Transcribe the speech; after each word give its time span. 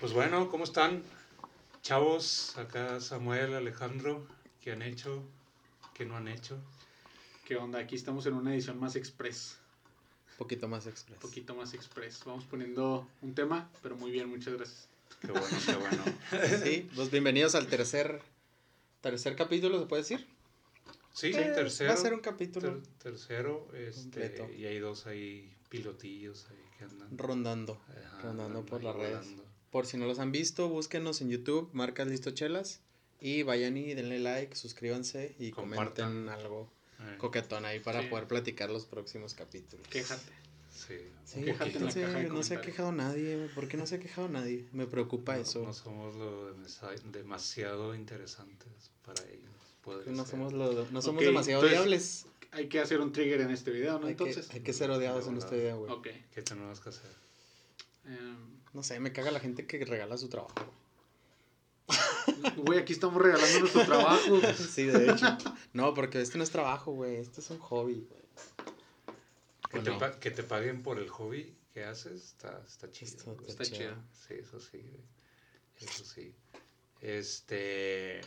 Pues 0.00 0.12
bueno, 0.12 0.48
¿cómo 0.48 0.64
están? 0.64 1.02
Chavos, 1.82 2.56
acá 2.56 3.00
Samuel, 3.00 3.54
Alejandro, 3.54 4.26
¿qué 4.60 4.72
han 4.72 4.82
hecho? 4.82 5.22
¿Qué 5.94 6.04
no 6.04 6.16
han 6.16 6.28
hecho? 6.28 6.58
¿Qué 7.46 7.56
onda? 7.56 7.78
Aquí 7.80 7.94
estamos 7.96 8.26
en 8.26 8.34
una 8.34 8.52
edición 8.54 8.78
más 8.78 8.94
express. 8.96 9.56
Poquito 10.36 10.68
más 10.68 10.86
express. 10.86 11.18
Poquito 11.18 11.54
más 11.54 11.74
express. 11.74 12.22
Vamos 12.24 12.44
poniendo 12.44 13.08
un 13.22 13.34
tema, 13.34 13.70
pero 13.82 13.96
muy 13.96 14.10
bien, 14.10 14.28
muchas 14.28 14.54
gracias. 14.54 14.88
Qué 15.20 15.32
bueno, 15.32 15.46
qué 15.66 15.74
bueno. 15.74 16.04
sí, 16.64 16.88
pues 16.94 17.10
bienvenidos 17.10 17.54
al 17.56 17.66
tercer, 17.66 18.20
tercer 19.00 19.34
capítulo, 19.34 19.80
¿se 19.80 19.86
puede 19.86 20.02
decir? 20.02 20.26
Sí, 21.12 21.28
Eh, 21.34 21.52
tercero. 21.54 21.88
Va 21.90 21.94
a 21.94 22.00
ser 22.00 22.14
un 22.14 22.20
capítulo 22.20 22.74
ter- 22.74 22.86
tercero, 23.02 23.68
este, 23.74 24.02
Completo. 24.02 24.48
y 24.52 24.66
hay 24.66 24.78
dos 24.78 25.06
ahí 25.06 25.52
pilotillos 25.68 26.46
ahí 26.50 26.64
que 26.78 26.84
andan. 26.84 27.18
rondando, 27.18 27.80
Ajá, 27.88 28.22
rondando 28.22 28.64
por 28.64 28.84
las 28.84 28.94
redes. 28.94 29.24
volando. 29.24 29.47
Por 29.70 29.86
si 29.86 29.96
no 29.96 30.06
los 30.06 30.18
han 30.18 30.32
visto, 30.32 30.68
búsquenos 30.68 31.20
en 31.20 31.28
YouTube, 31.30 31.68
marcas 31.72 32.08
listo 32.08 32.30
chelas. 32.30 32.80
Y 33.20 33.42
vayan 33.42 33.76
y 33.76 33.94
denle 33.94 34.20
like, 34.20 34.54
suscríbanse 34.54 35.34
y 35.38 35.50
Compartan. 35.50 36.08
comenten 36.12 36.28
algo 36.28 36.70
Eh, 37.00 37.16
coquetón 37.18 37.64
ahí 37.64 37.78
para 37.80 38.02
Sí. 38.02 38.08
poder 38.08 38.26
platicar 38.26 38.70
los 38.70 38.84
próximos 38.86 39.34
capítulos. 39.34 39.86
Quéjate. 39.88 40.32
sí, 40.70 40.94
Sí, 41.24 41.40
un 41.40 41.44
Quéjate 41.46 41.70
en 41.70 41.74
la 41.74 41.90
no, 42.12 42.18
de 42.18 42.28
no 42.28 42.42
se 42.42 42.54
ha 42.56 42.60
quejado 42.60 42.92
nadie. 42.92 43.48
¿Por 43.54 43.68
qué 43.68 43.76
no 43.76 43.86
se 43.86 43.96
ha 43.96 44.00
quejado 44.00 44.28
nadie? 44.28 44.66
Me 44.72 44.86
preocupa 44.86 45.34
No- 45.36 45.42
eso. 45.42 45.62
No 45.64 45.72
somos 45.74 46.14
lo 46.14 46.54
demasiado 47.12 47.94
interesantes 47.94 48.90
para 49.04 49.22
ellos. 49.24 50.04
Que 50.04 50.10
no 50.10 50.24
ser. 50.24 50.30
somos, 50.30 50.52
lo- 50.52 50.86
no 50.90 51.02
somos 51.02 51.22
demasiado 51.24 51.62
entonces- 51.62 51.78
odiables. 51.78 52.26
Hay 52.52 52.68
que 52.68 52.80
hacer 52.80 53.00
un 53.00 53.12
trigger 53.12 53.42
en 53.42 53.50
este 53.50 53.70
video, 53.70 53.98
¿no? 53.98 54.06
Hay 54.06 54.14
que, 54.14 54.24
Entonces. 54.24 54.50
hay 54.54 54.60
que 54.60 54.72
ser 54.72 54.90
odiados 54.90 55.26
en 55.26 55.36
este 55.36 55.56
video, 55.56 55.78
güey. 55.80 55.92
Ok. 55.92 56.08
¿Qué 56.34 56.42
tenemos 56.42 56.80
que 56.80 56.88
hacer? 56.88 57.10
Em, 58.06 58.57
No 58.78 58.84
sé, 58.84 59.00
me 59.00 59.12
caga 59.12 59.32
la 59.32 59.40
gente 59.40 59.66
que 59.66 59.84
regala 59.84 60.16
su 60.16 60.28
trabajo. 60.28 60.54
Güey, 62.58 62.78
aquí 62.78 62.92
estamos 62.92 63.20
regalando 63.20 63.58
nuestro 63.58 63.84
trabajo. 63.84 64.40
Sí, 64.54 64.84
de 64.84 65.10
hecho. 65.10 65.36
No, 65.72 65.94
porque 65.94 66.20
este 66.20 66.38
no 66.38 66.44
es 66.44 66.50
trabajo, 66.50 66.92
güey. 66.92 67.16
Este 67.16 67.40
es 67.40 67.50
un 67.50 67.58
hobby, 67.58 68.06
güey. 68.08 68.22
Que, 69.82 69.90
¿O 69.90 69.98
te, 69.98 70.18
que 70.20 70.30
te 70.30 70.44
paguen 70.44 70.84
por 70.84 71.00
el 71.00 71.08
hobby 71.08 71.52
que 71.74 71.82
haces, 71.84 72.22
está, 72.24 72.62
está 72.68 72.88
chido. 72.92 73.36
Está- 73.48 73.64
chido. 73.64 73.96
Sí, 74.28 74.34
eso 74.34 74.60
sí, 74.60 74.78
güey. 74.78 75.02
Eso 75.90 76.04
sí. 76.04 76.32
Este. 77.00 78.20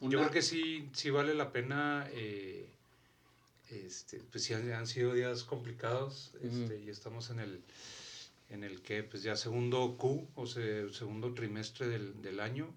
Una- 0.00 0.12
Yo 0.12 0.18
creo 0.20 0.30
que 0.30 0.42
sí, 0.42 0.88
sí 0.92 1.10
vale 1.10 1.34
la 1.34 1.50
pena. 1.50 2.06
eh, 2.12 2.70
este, 3.70 4.20
pues 4.30 4.44
sí 4.44 4.54
han, 4.54 4.70
han 4.72 4.86
sido 4.86 5.12
días 5.12 5.42
complicados. 5.42 6.34
Este. 6.40 6.78
Y 6.82 6.88
estamos 6.88 7.30
en 7.30 7.40
el. 7.40 7.64
En 8.50 8.64
el 8.64 8.80
que, 8.82 9.02
pues 9.02 9.22
ya 9.22 9.36
segundo 9.36 9.96
Q, 9.98 10.28
o 10.34 10.46
sea, 10.46 10.88
segundo 10.90 11.34
trimestre 11.34 11.86
del, 11.88 12.22
del 12.22 12.40
año. 12.40 12.74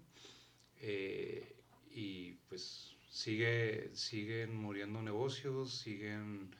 eh, 0.80 1.48
y 1.94 2.32
pues 2.48 2.96
sigue, 3.10 3.90
siguen 3.94 4.54
muriendo 4.56 5.02
negocios, 5.02 5.78
siguen 5.78 6.54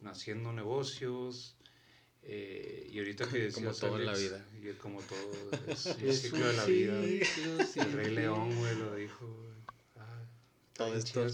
naciendo 0.00 0.52
negocios. 0.52 1.56
eh, 2.22 2.88
y 2.92 2.98
ahorita 2.98 3.26
que 3.28 3.38
decías, 3.44 3.54
Como 3.54 3.74
todo 3.74 3.98
en 3.98 4.04
la 4.06 4.12
Alex, 4.12 4.30
vida. 4.30 4.46
y 4.72 4.74
como 4.76 5.00
todo, 5.00 5.32
es 5.68 5.86
el 5.86 6.08
Es 6.10 6.22
ciclo 6.22 6.46
de 6.46 6.52
la 6.54 6.64
vida. 6.66 7.02
sin 7.66 7.82
El 7.82 7.92
Rey. 7.92 8.14
León, 8.14 8.54
güey, 8.58 8.76
lo 8.76 8.94
dijo, 8.96 9.26
güey. 9.26 9.50
Ah, 9.96 10.22
Todo 10.74 10.94
esto. 10.94 11.26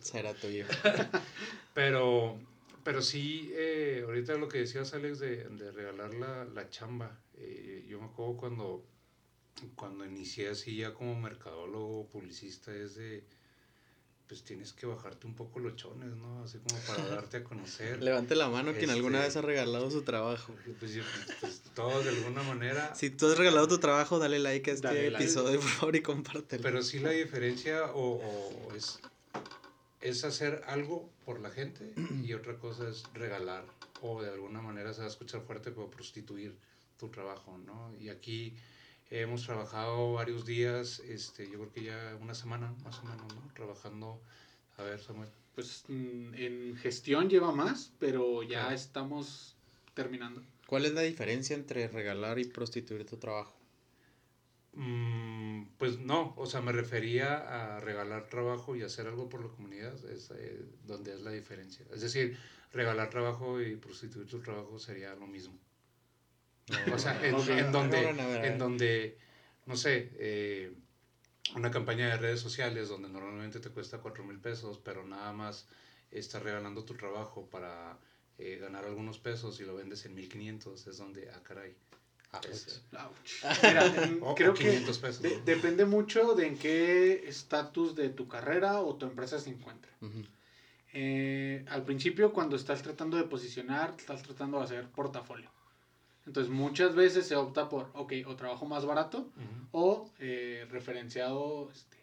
Será 0.00 0.34
tuyo. 0.34 0.66
Pero, 1.74 2.40
pero 2.88 3.02
sí, 3.02 3.50
eh, 3.54 4.02
ahorita 4.06 4.32
lo 4.36 4.48
que 4.48 4.60
decías, 4.60 4.94
Alex, 4.94 5.18
de, 5.18 5.44
de 5.44 5.70
regalar 5.72 6.14
la, 6.14 6.46
la 6.46 6.70
chamba. 6.70 7.20
eh, 7.34 7.84
yo 7.86 8.00
me 8.00 8.06
acuerdo 8.06 8.38
cuando, 8.38 8.86
cuando 9.74 10.06
inicié 10.06 10.48
así 10.48 10.74
ya 10.76 10.94
como 10.94 11.14
mercadólogo, 11.20 12.08
publicista, 12.08 12.74
es 12.74 12.94
de, 12.94 13.24
pues 14.26 14.42
tienes 14.42 14.72
que 14.72 14.86
bajarte 14.86 15.26
un 15.26 15.34
poco 15.34 15.58
los 15.60 15.76
chones, 15.76 16.16
¿no? 16.16 16.42
Así 16.42 16.60
como 16.66 16.80
para 16.86 17.06
darte 17.14 17.36
a 17.36 17.44
conocer. 17.44 18.02
Levante 18.02 18.34
la 18.34 18.48
mano 18.48 18.72
quien 18.72 18.88
alguna 18.88 19.18
Este- 19.18 19.28
vez 19.28 19.36
ha 19.36 19.42
regalado 19.42 19.90
su 19.90 20.00
trabajo. 20.00 20.54
Pues, 20.80 20.98
pues, 21.42 21.62
todos 21.74 22.04
de 22.06 22.10
alguna 22.10 22.42
manera. 22.42 22.94
Si 22.94 23.10
tú 23.10 23.26
has 23.26 23.36
regalado 23.36 23.68
tu 23.68 23.76
trabajo, 23.80 24.18
dale 24.18 24.38
like 24.38 24.70
a 24.70 24.72
este 24.72 24.86
Dale 24.88 25.10
like. 25.10 25.24
episodio, 25.24 25.60
por 25.60 25.68
favor, 25.68 25.94
y 25.96 26.00
compártelo. 26.00 26.62
Pero 26.62 26.82
sí 26.82 27.00
la 27.00 27.10
diferencia 27.10 27.92
o, 27.92 28.14
o 28.16 28.74
es, 28.74 28.98
es 30.00 30.24
hacer 30.24 30.62
algo 30.66 31.10
por 31.28 31.40
la 31.40 31.50
gente 31.50 31.92
y 32.24 32.32
otra 32.40 32.56
cosa 32.56 32.88
es 32.88 33.02
regalar 33.12 33.62
o 34.00 34.22
de 34.22 34.30
alguna 34.30 34.62
manera 34.62 34.94
se 34.94 35.00
va 35.00 35.08
a 35.08 35.10
escuchar 35.10 35.42
fuerte 35.42 35.70
pero 35.72 35.90
prostituir 35.90 36.56
tu 36.98 37.10
trabajo, 37.10 37.58
¿no? 37.58 37.94
Y 38.00 38.08
aquí 38.08 38.56
hemos 39.10 39.44
trabajado 39.44 40.14
varios 40.14 40.46
días, 40.46 41.00
este, 41.00 41.44
yo 41.50 41.58
creo 41.58 41.70
que 41.74 41.82
ya 41.82 42.16
una 42.18 42.34
semana 42.34 42.74
más 42.82 42.98
o 43.00 43.02
menos, 43.02 43.26
¿no? 43.34 43.42
Trabajando, 43.54 44.22
a 44.78 44.84
ver 44.84 45.00
Samuel, 45.02 45.28
Pues 45.54 45.84
mm, 45.88 46.32
en 46.34 46.76
gestión 46.78 47.28
lleva 47.28 47.52
más, 47.52 47.92
pero 47.98 48.42
ya 48.42 48.60
Claro. 48.60 48.74
estamos 48.74 49.54
terminando. 49.92 50.42
¿Cuál 50.66 50.86
es 50.86 50.94
la 50.94 51.02
diferencia 51.02 51.54
entre 51.54 51.88
regalar 51.88 52.38
y 52.38 52.44
prostituir 52.44 53.04
tu 53.04 53.18
trabajo? 53.18 53.57
Mm, 54.74 55.64
pues 55.78 55.98
no, 55.98 56.34
o 56.36 56.46
sea, 56.46 56.60
me 56.60 56.72
refería 56.72 57.76
a 57.76 57.80
regalar 57.80 58.28
trabajo 58.28 58.76
y 58.76 58.82
hacer 58.82 59.06
algo 59.06 59.28
por 59.28 59.42
la 59.42 59.48
comunidad, 59.48 59.94
es 60.10 60.30
eh, 60.30 60.62
donde 60.84 61.14
es 61.14 61.22
la 61.22 61.30
diferencia. 61.30 61.86
Es 61.92 62.00
decir, 62.00 62.38
regalar 62.72 63.10
trabajo 63.10 63.60
y 63.60 63.76
prostituir 63.76 64.26
tu 64.26 64.40
trabajo 64.40 64.78
sería 64.78 65.14
lo 65.14 65.26
mismo. 65.26 65.58
O 66.92 66.98
sea, 66.98 67.18
en, 67.24 67.72
donde, 67.72 68.02
No, 68.02 68.12
no, 68.12 68.22
no, 68.22 68.44
en 68.44 68.58
donde, 68.58 69.18
no 69.66 69.76
sé, 69.76 70.10
eh, 70.14 70.72
una 71.56 71.70
campaña 71.70 72.08
de 72.08 72.16
redes 72.18 72.40
sociales 72.40 72.88
donde 72.88 73.08
normalmente 73.08 73.60
te 73.60 73.70
cuesta 73.70 73.98
cuatro 73.98 74.24
mil 74.24 74.38
pesos, 74.38 74.78
pero 74.84 75.06
nada 75.06 75.32
más 75.32 75.66
estás 76.10 76.42
regalando 76.42 76.84
tu 76.84 76.94
trabajo 76.94 77.48
para 77.48 77.98
eh, 78.38 78.58
ganar 78.60 78.84
algunos 78.84 79.18
pesos 79.18 79.60
y 79.60 79.64
lo 79.64 79.74
vendes 79.74 80.04
en 80.04 80.14
1500, 80.14 80.86
es 80.86 80.96
donde, 80.98 81.30
ah, 81.30 81.42
caray. 81.42 81.74
Es- 82.50 82.82
Ouch. 82.92 83.42
Mira, 83.62 84.34
creo 84.36 84.54
que 84.54 84.64
500 84.64 84.98
pesos. 84.98 85.22
de- 85.22 85.36
¿no? 85.38 85.44
depende 85.44 85.84
mucho 85.86 86.34
de 86.34 86.46
en 86.46 86.58
qué 86.58 87.28
estatus 87.28 87.94
de 87.94 88.08
tu 88.10 88.28
carrera 88.28 88.80
o 88.80 88.94
tu 88.96 89.06
empresa 89.06 89.38
se 89.38 89.50
encuentra. 89.50 89.90
Ujú. 90.00 90.24
Eh, 90.92 91.64
al 91.68 91.84
principio, 91.84 92.32
cuando 92.32 92.56
estás 92.56 92.82
tratando 92.82 93.16
de 93.16 93.24
posicionar, 93.24 93.94
estás 93.98 94.22
tratando 94.22 94.58
de 94.58 94.64
hacer 94.64 94.88
portafolio. 94.88 95.50
Entonces, 96.26 96.52
muchas 96.52 96.94
veces 96.94 97.26
se 97.26 97.36
opta 97.36 97.68
por, 97.68 97.90
ok, 97.94 98.12
o 98.26 98.36
trabajo 98.36 98.66
más 98.66 98.84
barato 98.84 99.18
Ujú. 99.36 99.68
o 99.72 100.10
eh, 100.18 100.66
referenciado, 100.70 101.70
este, 101.72 101.96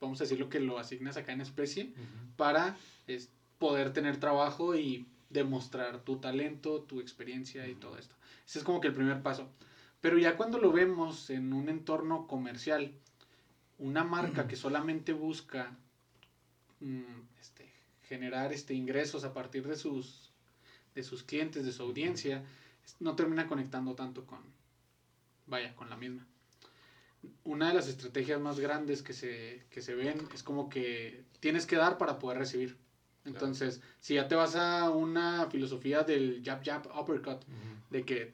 vamos 0.00 0.20
a 0.20 0.24
decir 0.24 0.38
lo 0.40 0.48
que 0.48 0.58
lo 0.60 0.78
asignas 0.78 1.16
acá 1.16 1.32
en 1.32 1.40
especie, 1.40 1.84
Ujú. 1.92 2.34
para 2.36 2.76
es, 3.06 3.30
poder 3.58 3.92
tener 3.92 4.18
trabajo 4.18 4.74
y 4.74 5.06
demostrar 5.32 6.00
tu 6.04 6.18
talento, 6.18 6.82
tu 6.82 7.00
experiencia 7.00 7.66
y 7.66 7.74
todo 7.74 7.98
esto. 7.98 8.14
Ese 8.46 8.58
es 8.58 8.64
como 8.64 8.80
que 8.80 8.88
el 8.88 8.94
primer 8.94 9.22
paso. 9.22 9.50
Pero 10.00 10.18
ya 10.18 10.36
cuando 10.36 10.58
lo 10.58 10.72
vemos 10.72 11.30
en 11.30 11.52
un 11.52 11.68
entorno 11.68 12.26
comercial, 12.26 12.92
una 13.78 14.04
marca 14.04 14.46
que 14.48 14.56
solamente 14.56 15.12
busca 15.12 15.76
mm, 16.80 17.02
este, 17.40 17.72
generar 18.02 18.52
este, 18.52 18.74
ingresos 18.74 19.24
a 19.24 19.32
partir 19.32 19.66
de 19.66 19.76
sus, 19.76 20.32
de 20.94 21.02
sus 21.02 21.22
clientes, 21.22 21.64
de 21.64 21.72
su 21.72 21.82
audiencia, 21.82 22.44
no 23.00 23.14
termina 23.14 23.46
conectando 23.46 23.94
tanto 23.94 24.26
con, 24.26 24.40
vaya, 25.46 25.74
con 25.74 25.88
la 25.88 25.96
misma. 25.96 26.26
Una 27.44 27.68
de 27.68 27.74
las 27.74 27.88
estrategias 27.88 28.40
más 28.40 28.58
grandes 28.58 29.02
que 29.02 29.12
se, 29.12 29.64
que 29.70 29.80
se 29.80 29.94
ven 29.94 30.28
es 30.34 30.42
como 30.42 30.68
que 30.68 31.24
tienes 31.38 31.66
que 31.66 31.76
dar 31.76 31.96
para 31.96 32.18
poder 32.18 32.38
recibir. 32.38 32.76
Entonces, 33.24 33.80
si 34.00 34.14
ya 34.14 34.26
te 34.26 34.34
vas 34.34 34.56
a 34.56 34.90
una 34.90 35.46
filosofía 35.46 36.02
del 36.02 36.42
jab 36.44 36.64
jab 36.64 36.88
uppercut, 36.98 37.42
de 37.90 38.04
que 38.04 38.32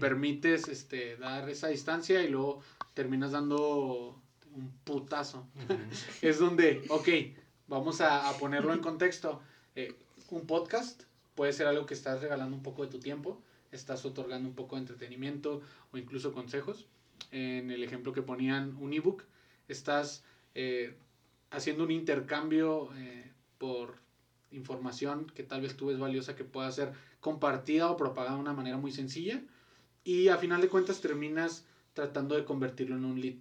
permites 0.00 0.68
este, 0.68 1.16
dar 1.16 1.48
esa 1.48 1.68
distancia 1.68 2.22
y 2.22 2.28
luego 2.28 2.60
terminas 2.94 3.32
dando 3.32 4.20
un 4.54 4.72
putazo. 4.84 5.46
Es 6.22 6.38
donde, 6.38 6.82
ok, 6.88 7.08
vamos 7.68 8.00
a, 8.00 8.28
a 8.28 8.32
ponerlo 8.38 8.72
en 8.72 8.80
contexto. 8.80 9.40
Eh, 9.76 9.94
un 10.30 10.46
podcast 10.46 11.02
puede 11.34 11.52
ser 11.52 11.68
algo 11.68 11.86
que 11.86 11.94
estás 11.94 12.20
regalando 12.20 12.56
un 12.56 12.62
poco 12.62 12.84
de 12.84 12.90
tu 12.90 12.98
tiempo, 12.98 13.40
estás 13.70 14.04
otorgando 14.04 14.48
un 14.48 14.54
poco 14.54 14.74
de 14.74 14.80
entretenimiento 14.80 15.62
o 15.92 15.98
incluso 15.98 16.32
consejos. 16.32 16.86
En 17.30 17.70
el 17.70 17.84
ejemplo 17.84 18.12
que 18.12 18.22
ponían 18.22 18.76
un 18.76 18.92
ebook, 18.92 19.22
estás 19.68 20.24
eh, 20.54 20.96
haciendo 21.50 21.84
un 21.84 21.90
intercambio 21.90 22.88
eh, 22.96 23.30
por 23.58 23.96
información 24.50 25.26
que 25.34 25.42
tal 25.42 25.60
vez 25.60 25.76
tú 25.76 25.86
ves 25.86 25.98
valiosa 25.98 26.34
que 26.34 26.44
pueda 26.44 26.70
ser 26.72 26.92
compartida 27.20 27.90
o 27.90 27.96
propagada 27.96 28.36
de 28.36 28.40
una 28.40 28.54
manera 28.54 28.78
muy 28.78 28.92
sencilla 28.92 29.42
y 30.04 30.28
a 30.28 30.38
final 30.38 30.60
de 30.60 30.68
cuentas 30.68 31.00
terminas 31.00 31.64
tratando 31.92 32.34
de 32.34 32.44
convertirlo 32.44 32.96
en 32.96 33.04
un 33.04 33.20
lead 33.20 33.34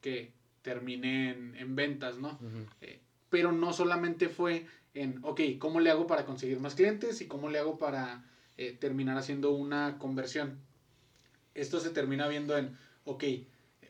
que 0.00 0.32
termine 0.62 1.30
en, 1.30 1.54
en 1.56 1.74
ventas, 1.74 2.18
¿no? 2.18 2.38
Ujú. 2.40 2.66
Eh, 2.80 3.00
pero 3.30 3.52
no 3.52 3.72
solamente 3.72 4.28
fue 4.28 4.66
en, 4.94 5.18
ok, 5.22 5.40
¿cómo 5.58 5.80
le 5.80 5.90
hago 5.90 6.06
para 6.06 6.24
conseguir 6.24 6.58
más 6.58 6.74
clientes 6.74 7.20
y 7.20 7.26
cómo 7.26 7.48
le 7.48 7.58
hago 7.58 7.76
para 7.78 8.24
eh, 8.56 8.72
terminar 8.72 9.18
haciendo 9.18 9.50
una 9.50 9.98
conversión? 9.98 10.58
Esto 11.54 11.80
se 11.80 11.90
termina 11.90 12.28
viendo 12.28 12.56
en, 12.56 12.76
ok, 13.04 13.24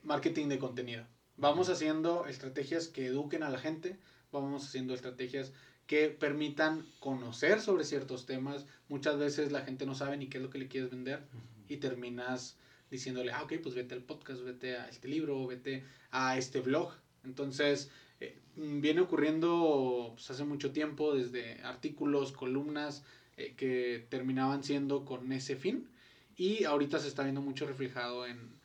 marketing 0.03 0.49
de 0.49 0.59
contenido. 0.59 1.07
Vamos 1.37 1.69
haciendo 1.69 2.27
estrategias 2.27 2.89
que 2.89 3.07
eduquen 3.07 3.43
a 3.43 3.51
la 3.51 3.59
gente, 3.59 3.99
vamos 4.33 4.65
haciendo 4.65 4.95
estrategias 4.95 5.53
que 5.87 6.09
permitan 6.09 6.85
conocer 7.01 7.61
sobre 7.61 7.85
ciertos 7.85 8.27
temas. 8.27 8.67
Muchas 8.89 9.19
veces 9.19 9.53
la 9.53 9.63
gente 9.63 9.87
no 9.87 9.95
sabe 9.95 10.17
ni 10.17 10.29
qué 10.29 10.39
es 10.39 10.45
lo 10.45 10.51
que 10.51 10.59
le 10.59 10.69
quieres 10.69 10.91
vender 10.91 11.23
y 11.69 11.77
terminas 11.79 12.57
diciéndole, 12.91 13.33
ah, 13.33 13.43
ok, 13.43 13.55
pues 13.63 13.75
vete 13.75 13.95
al 13.95 14.03
podcast, 14.03 14.43
vete 14.43 14.77
a 14.77 14.89
este 14.89 15.09
libro, 15.09 15.47
vete 15.47 15.85
a 16.11 16.39
este 16.39 16.61
blog. 16.61 16.93
Entonces, 17.25 17.91
eh, 18.21 18.39
viene 18.57 19.01
ocurriendo 19.01 20.13
pues, 20.15 20.31
hace 20.31 20.45
mucho 20.45 20.73
tiempo, 20.73 21.15
desde 21.15 21.61
artículos, 21.63 22.33
columnas, 22.33 23.05
eh, 23.37 23.55
que 23.57 24.07
terminaban 24.09 24.63
siendo 24.63 25.05
con 25.05 25.33
ese 25.33 25.57
fin. 25.57 25.89
Y 26.37 26.65
ahorita 26.65 26.99
se 26.99 27.09
está 27.09 27.23
viendo 27.23 27.41
mucho 27.41 27.67
reflejado 27.67 28.27
en 28.27 28.57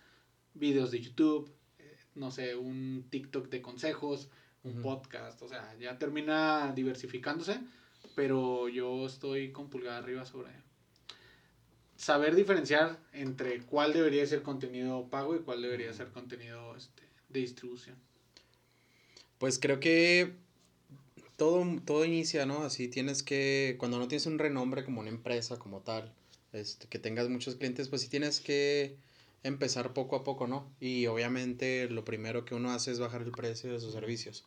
videos 0.54 0.92
de 0.92 1.02
YouTube, 1.02 1.52
eh, 1.80 1.98
no 2.16 2.32
sé, 2.32 2.56
un 2.56 3.08
TikTok 3.10 3.50
de 3.50 3.62
consejos, 3.62 4.30
un 4.64 4.82
podcast, 4.82 5.42
o 5.42 5.48
sea, 5.48 5.76
ya 5.80 5.98
termina 5.98 6.72
diversificándose, 6.76 7.60
pero 8.16 8.70
yo 8.70 9.06
estoy 9.06 9.52
con 9.52 9.70
pulgada 9.70 9.98
arriba 9.98 10.26
sobre 10.26 10.52
saber 11.96 12.36
diferenciar 12.36 13.00
entre 13.14 13.62
cuál 13.62 13.94
debería 13.94 14.26
ser 14.26 14.42
contenido 14.42 15.08
pago 15.10 15.36
y 15.36 15.40
cuál 15.40 15.62
debería 15.62 15.94
ser 15.94 16.10
contenido 16.10 16.76
este, 16.76 17.04
de 17.30 17.40
distribución. 17.40 17.96
Pues 19.38 19.60
creo 19.60 19.80
que 19.80 20.34
todo, 21.38 21.66
todo 21.86 22.06
inicia, 22.06 22.46
¿no? 22.46 22.64
Así 22.64 22.88
tienes 22.88 23.24
que, 23.24 23.76
cuando 23.80 23.98
no 23.98 24.08
tienes 24.08 24.26
un 24.26 24.40
renombre 24.40 24.84
como 24.84 25.02
una 25.02 25.10
empresa, 25.10 25.58
como 25.58 25.82
tal, 25.82 26.14
este, 26.54 26.88
que 26.88 27.00
tengas 27.00 27.30
muchos 27.30 27.56
clientes, 27.56 27.88
pues 27.88 28.02
sí 28.02 28.10
tienes 28.10 28.40
que 28.40 28.98
empezar 29.44 29.94
poco 29.94 30.16
a 30.16 30.24
poco, 30.24 30.48
¿no? 30.48 30.72
Y 30.80 31.08
obviamente 31.08 31.90
lo 31.90 32.06
primero 32.06 32.46
que 32.46 32.56
uno 32.56 32.72
hace 32.72 32.92
es 32.92 33.00
bajar 33.00 33.22
el 33.22 33.32
precio 33.32 33.72
de 33.72 33.80
sus 33.80 33.94
servicios. 33.94 34.46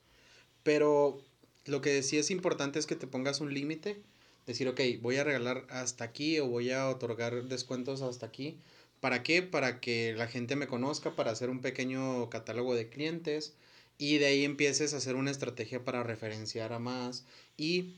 Pero 0.65 1.23
lo 1.67 1.81
que 1.81 2.03
sí 2.03 2.19
es 2.19 2.33
importante 2.33 2.81
es 2.81 2.87
que 2.87 2.97
te 2.97 3.07
pongas 3.07 3.41
un 3.41 3.55
límite, 3.55 4.03
decir, 4.47 4.67
ok, 4.69 4.81
voy 5.01 5.17
a 5.17 5.25
regalar 5.25 5.65
hasta 5.71 6.05
aquí 6.05 6.41
o 6.41 6.49
voy 6.49 6.73
a 6.73 6.89
otorgar 6.89 7.45
descuentos 7.45 8.03
hasta 8.03 8.27
aquí. 8.27 8.59
¿Para 9.01 9.23
qué? 9.23 9.43
Para 9.43 9.81
que 9.81 10.15
la 10.15 10.27
gente 10.27 10.57
me 10.57 10.67
conozca, 10.67 11.15
para 11.15 11.31
hacer 11.31 11.51
un 11.51 11.61
pequeño 11.61 12.29
catálogo 12.31 12.75
de 12.75 12.89
clientes 12.89 13.55
y 13.99 14.19
de 14.19 14.27
ahí 14.27 14.45
empieces 14.45 14.95
a 14.95 14.97
hacer 14.97 15.15
una 15.15 15.31
estrategia 15.31 15.85
para 15.85 16.03
referenciar 16.03 16.73
a 16.73 16.79
más 16.79 17.25
y 17.57 17.95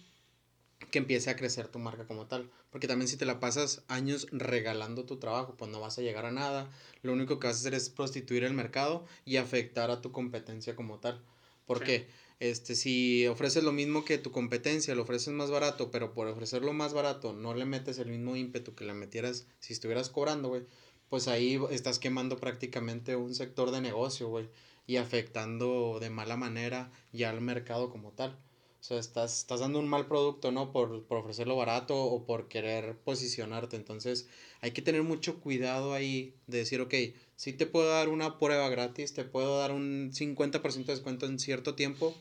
que 0.90 0.98
empiece 0.98 1.30
a 1.30 1.36
crecer 1.36 1.68
tu 1.68 1.78
marca 1.78 2.06
como 2.06 2.26
tal. 2.26 2.50
Porque 2.70 2.88
también 2.88 3.08
si 3.08 3.16
te 3.16 3.24
la 3.24 3.40
pasas 3.40 3.82
años 3.88 4.26
regalando 4.32 5.04
tu 5.04 5.16
trabajo, 5.16 5.54
pues 5.56 5.70
no 5.70 5.80
vas 5.80 5.98
a 5.98 6.02
llegar 6.02 6.26
a 6.26 6.32
nada. 6.32 6.70
Lo 7.02 7.12
único 7.12 7.38
que 7.38 7.46
vas 7.46 7.56
a 7.56 7.60
hacer 7.60 7.74
es 7.74 7.88
prostituir 7.88 8.44
el 8.44 8.52
mercado 8.52 9.06
y 9.24 9.36
afectar 9.36 9.90
a 9.90 10.00
tu 10.00 10.12
competencia 10.12 10.76
como 10.76 10.98
tal. 10.98 11.22
¿Por 11.66 11.82
qué? 11.82 12.06
Este, 12.38 12.74
si 12.74 13.26
ofreces 13.26 13.64
lo 13.64 13.72
mismo 13.72 14.04
que 14.04 14.18
tu 14.18 14.30
competencia, 14.30 14.94
lo 14.94 15.02
ofreces 15.02 15.32
más 15.32 15.50
barato, 15.50 15.90
pero 15.90 16.12
por 16.12 16.26
ofrecerlo 16.26 16.74
más 16.74 16.92
barato 16.92 17.32
no 17.32 17.54
le 17.54 17.64
metes 17.64 17.98
el 17.98 18.08
mismo 18.08 18.36
ímpetu 18.36 18.74
que 18.74 18.84
le 18.84 18.92
metieras 18.92 19.46
si 19.58 19.72
estuvieras 19.72 20.10
cobrando, 20.10 20.48
güey, 20.48 20.62
pues 21.08 21.28
ahí 21.28 21.58
estás 21.70 21.98
quemando 21.98 22.36
prácticamente 22.38 23.16
un 23.16 23.34
sector 23.34 23.70
de 23.70 23.80
negocio, 23.80 24.28
güey, 24.28 24.48
y 24.86 24.96
afectando 24.96 25.98
de 26.00 26.10
mala 26.10 26.36
manera 26.36 26.92
ya 27.12 27.30
al 27.30 27.40
mercado 27.40 27.90
como 27.90 28.12
tal. 28.12 28.38
O 28.80 28.84
sea, 28.88 28.98
estás, 28.98 29.38
estás 29.38 29.60
dando 29.60 29.80
un 29.80 29.88
mal 29.88 30.06
producto, 30.06 30.52
¿no? 30.52 30.70
Por, 30.72 31.04
por 31.04 31.18
ofrecerlo 31.18 31.56
barato 31.56 31.96
o 31.96 32.24
por 32.24 32.46
querer 32.48 32.96
posicionarte. 32.98 33.74
Entonces, 33.74 34.28
hay 34.60 34.70
que 34.72 34.82
tener 34.82 35.02
mucho 35.02 35.40
cuidado 35.40 35.92
ahí 35.92 36.34
de 36.46 36.58
decir, 36.58 36.80
ok, 36.80 36.94
si 37.36 37.52
te 37.52 37.66
puedo 37.66 37.88
dar 37.88 38.08
una 38.08 38.38
prueba 38.38 38.68
gratis, 38.68 39.12
te 39.14 39.24
puedo 39.24 39.58
dar 39.58 39.72
un 39.72 40.10
50% 40.12 40.84
de 40.84 40.92
descuento 40.92 41.26
en 41.26 41.38
cierto 41.38 41.74
tiempo. 41.74 42.14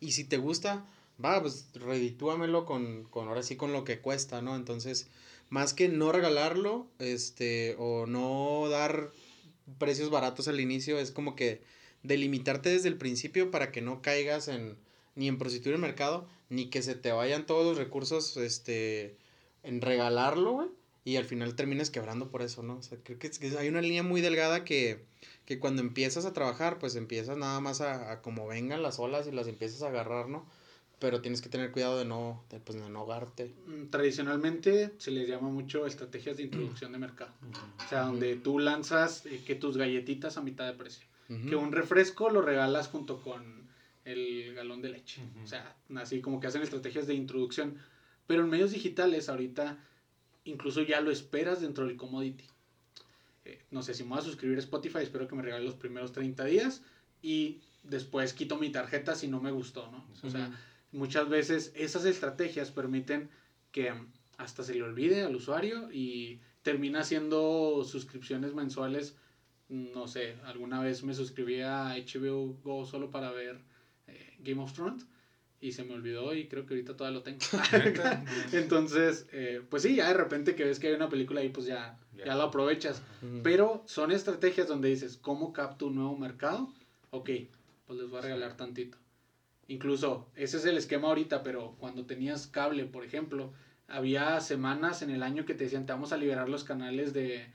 Y 0.00 0.12
si 0.12 0.24
te 0.24 0.38
gusta, 0.38 0.86
va, 1.22 1.40
pues 1.40 1.68
reditúamelo 1.74 2.66
con, 2.66 3.04
con 3.04 3.28
ahora 3.28 3.42
sí 3.42 3.56
con 3.56 3.72
lo 3.72 3.84
que 3.84 4.00
cuesta, 4.00 4.42
¿no? 4.42 4.56
Entonces, 4.56 5.08
más 5.50 5.74
que 5.74 5.88
no 5.88 6.10
regalarlo, 6.10 6.86
este, 6.98 7.76
o 7.78 8.06
no 8.06 8.68
dar 8.68 9.10
precios 9.78 10.10
baratos 10.10 10.48
al 10.48 10.60
inicio, 10.60 10.98
es 10.98 11.12
como 11.12 11.36
que 11.36 11.62
delimitarte 12.02 12.70
desde 12.70 12.88
el 12.88 12.96
principio 12.96 13.50
para 13.50 13.70
que 13.70 13.82
no 13.82 14.02
caigas 14.02 14.48
en 14.48 14.76
ni 15.14 15.28
en 15.28 15.38
prostituir 15.38 15.74
el 15.74 15.80
mercado, 15.80 16.26
ni 16.48 16.70
que 16.70 16.82
se 16.82 16.94
te 16.94 17.12
vayan 17.12 17.46
todos 17.46 17.66
los 17.66 17.76
recursos 17.76 18.36
este, 18.36 19.16
en 19.62 19.80
regalarlo, 19.80 20.52
güey, 20.52 20.68
y 21.04 21.16
al 21.16 21.24
final 21.24 21.54
termines 21.56 21.90
quebrando 21.90 22.30
por 22.30 22.42
eso, 22.42 22.62
¿no? 22.62 22.76
O 22.76 22.82
sea, 22.82 22.98
creo 23.02 23.18
que, 23.18 23.30
hay 23.58 23.68
una 23.68 23.80
línea 23.80 24.02
muy 24.02 24.20
delgada 24.20 24.64
que, 24.64 25.04
que 25.44 25.58
cuando 25.58 25.82
empiezas 25.82 26.24
a 26.24 26.32
trabajar, 26.32 26.78
pues 26.78 26.94
empiezas 26.94 27.36
nada 27.36 27.58
más 27.60 27.80
a, 27.80 28.12
a, 28.12 28.22
como 28.22 28.46
vengan 28.46 28.82
las 28.82 28.98
olas 28.98 29.26
y 29.26 29.32
las 29.32 29.48
empiezas 29.48 29.82
a 29.82 29.88
agarrar, 29.88 30.28
¿no? 30.28 30.46
Pero 31.00 31.20
tienes 31.20 31.42
que 31.42 31.48
tener 31.48 31.72
cuidado 31.72 31.98
de 31.98 32.04
no, 32.04 32.44
de, 32.50 32.60
pues, 32.60 32.80
de 32.80 32.88
no 32.88 33.00
ahogarte. 33.00 33.52
Mm, 33.66 33.88
tradicionalmente 33.90 34.92
se 34.98 35.10
les 35.10 35.28
llama 35.28 35.48
mucho 35.48 35.86
estrategias 35.86 36.36
de 36.36 36.44
introducción 36.44 36.92
de 36.92 36.98
mercado. 36.98 37.32
O 37.84 37.88
sea, 37.88 38.02
donde 38.02 38.36
tú 38.36 38.60
lanzas 38.60 39.26
eh, 39.26 39.42
que 39.44 39.56
tus 39.56 39.76
galletitas 39.76 40.36
a 40.36 40.42
mitad 40.42 40.66
de 40.66 40.74
precio. 40.74 41.06
Que 41.48 41.56
un 41.56 41.72
refresco 41.72 42.28
lo 42.28 42.42
regalas 42.42 42.88
junto 42.88 43.22
con 43.22 43.66
el 44.04 44.52
galón 44.54 44.82
de 44.82 44.90
leche. 44.90 45.22
O 45.42 45.46
sea, 45.46 45.74
así 45.96 46.20
como 46.20 46.40
que 46.40 46.46
hacen 46.46 46.60
estrategias 46.60 47.06
de 47.06 47.14
introducción. 47.14 47.78
Pero 48.26 48.44
en 48.44 48.50
medios 48.50 48.72
digitales 48.72 49.30
ahorita 49.30 49.78
incluso 50.44 50.82
ya 50.82 51.00
lo 51.00 51.10
esperas 51.10 51.60
dentro 51.60 51.86
del 51.86 51.96
commodity. 51.96 52.44
Eh, 53.44 53.62
no 53.70 53.82
sé, 53.82 53.94
si 53.94 54.02
me 54.02 54.10
voy 54.10 54.18
a 54.18 54.22
suscribir 54.22 54.56
a 54.56 54.60
Spotify, 54.60 54.98
espero 54.98 55.28
que 55.28 55.34
me 55.34 55.42
regale 55.42 55.64
los 55.64 55.74
primeros 55.74 56.12
30 56.12 56.44
días 56.44 56.82
y 57.22 57.60
después 57.82 58.32
quito 58.32 58.56
mi 58.56 58.70
tarjeta 58.70 59.14
si 59.14 59.28
no 59.28 59.40
me 59.40 59.50
gustó, 59.50 59.90
¿no? 59.90 60.06
O 60.22 60.30
sea, 60.30 60.50
muchas 60.92 61.28
veces 61.28 61.72
esas 61.74 62.04
estrategias 62.04 62.70
permiten 62.70 63.30
que 63.72 63.92
hasta 64.38 64.62
se 64.62 64.74
le 64.74 64.82
olvide 64.82 65.22
al 65.22 65.34
usuario 65.34 65.90
y 65.92 66.40
termina 66.62 67.00
haciendo 67.00 67.84
suscripciones 67.84 68.54
mensuales. 68.54 69.16
No 69.68 70.06
sé, 70.06 70.36
alguna 70.44 70.80
vez 70.80 71.02
me 71.02 71.14
suscribí 71.14 71.60
a 71.60 71.94
HBO 71.96 72.58
Go 72.62 72.84
solo 72.84 73.10
para 73.10 73.32
ver 73.32 73.58
Game 74.40 74.62
of 74.62 74.72
Thrones 74.72 75.06
y 75.62 75.70
se 75.70 75.84
me 75.84 75.94
olvidó 75.94 76.34
y 76.34 76.48
creo 76.48 76.66
que 76.66 76.74
ahorita 76.74 76.96
todavía 76.96 77.20
lo 77.20 77.22
tengo. 77.22 77.38
Entonces, 78.52 79.28
eh, 79.32 79.62
pues 79.70 79.84
sí, 79.84 79.94
ya 79.94 80.08
de 80.08 80.14
repente 80.14 80.56
que 80.56 80.64
ves 80.64 80.80
que 80.80 80.88
hay 80.88 80.94
una 80.94 81.08
película 81.08 81.40
ahí, 81.40 81.50
pues 81.50 81.66
ya, 81.66 81.98
ya 82.26 82.34
lo 82.34 82.42
aprovechas. 82.42 83.00
Pero 83.44 83.84
son 83.86 84.10
estrategias 84.10 84.66
donde 84.66 84.88
dices, 84.88 85.16
¿cómo 85.16 85.52
capto 85.52 85.86
un 85.86 85.94
nuevo 85.94 86.16
mercado? 86.16 86.68
Ok, 87.10 87.30
pues 87.86 88.00
les 88.00 88.10
voy 88.10 88.18
a 88.18 88.22
regalar 88.22 88.56
tantito. 88.56 88.98
Incluso, 89.68 90.28
ese 90.34 90.56
es 90.56 90.64
el 90.64 90.76
esquema 90.76 91.08
ahorita, 91.08 91.44
pero 91.44 91.76
cuando 91.78 92.06
tenías 92.06 92.48
cable, 92.48 92.84
por 92.84 93.04
ejemplo, 93.04 93.52
había 93.86 94.40
semanas 94.40 95.02
en 95.02 95.10
el 95.10 95.22
año 95.22 95.44
que 95.44 95.54
te 95.54 95.64
decían, 95.64 95.86
te 95.86 95.92
vamos 95.92 96.12
a 96.12 96.16
liberar 96.16 96.48
los 96.48 96.64
canales 96.64 97.12
de, 97.12 97.46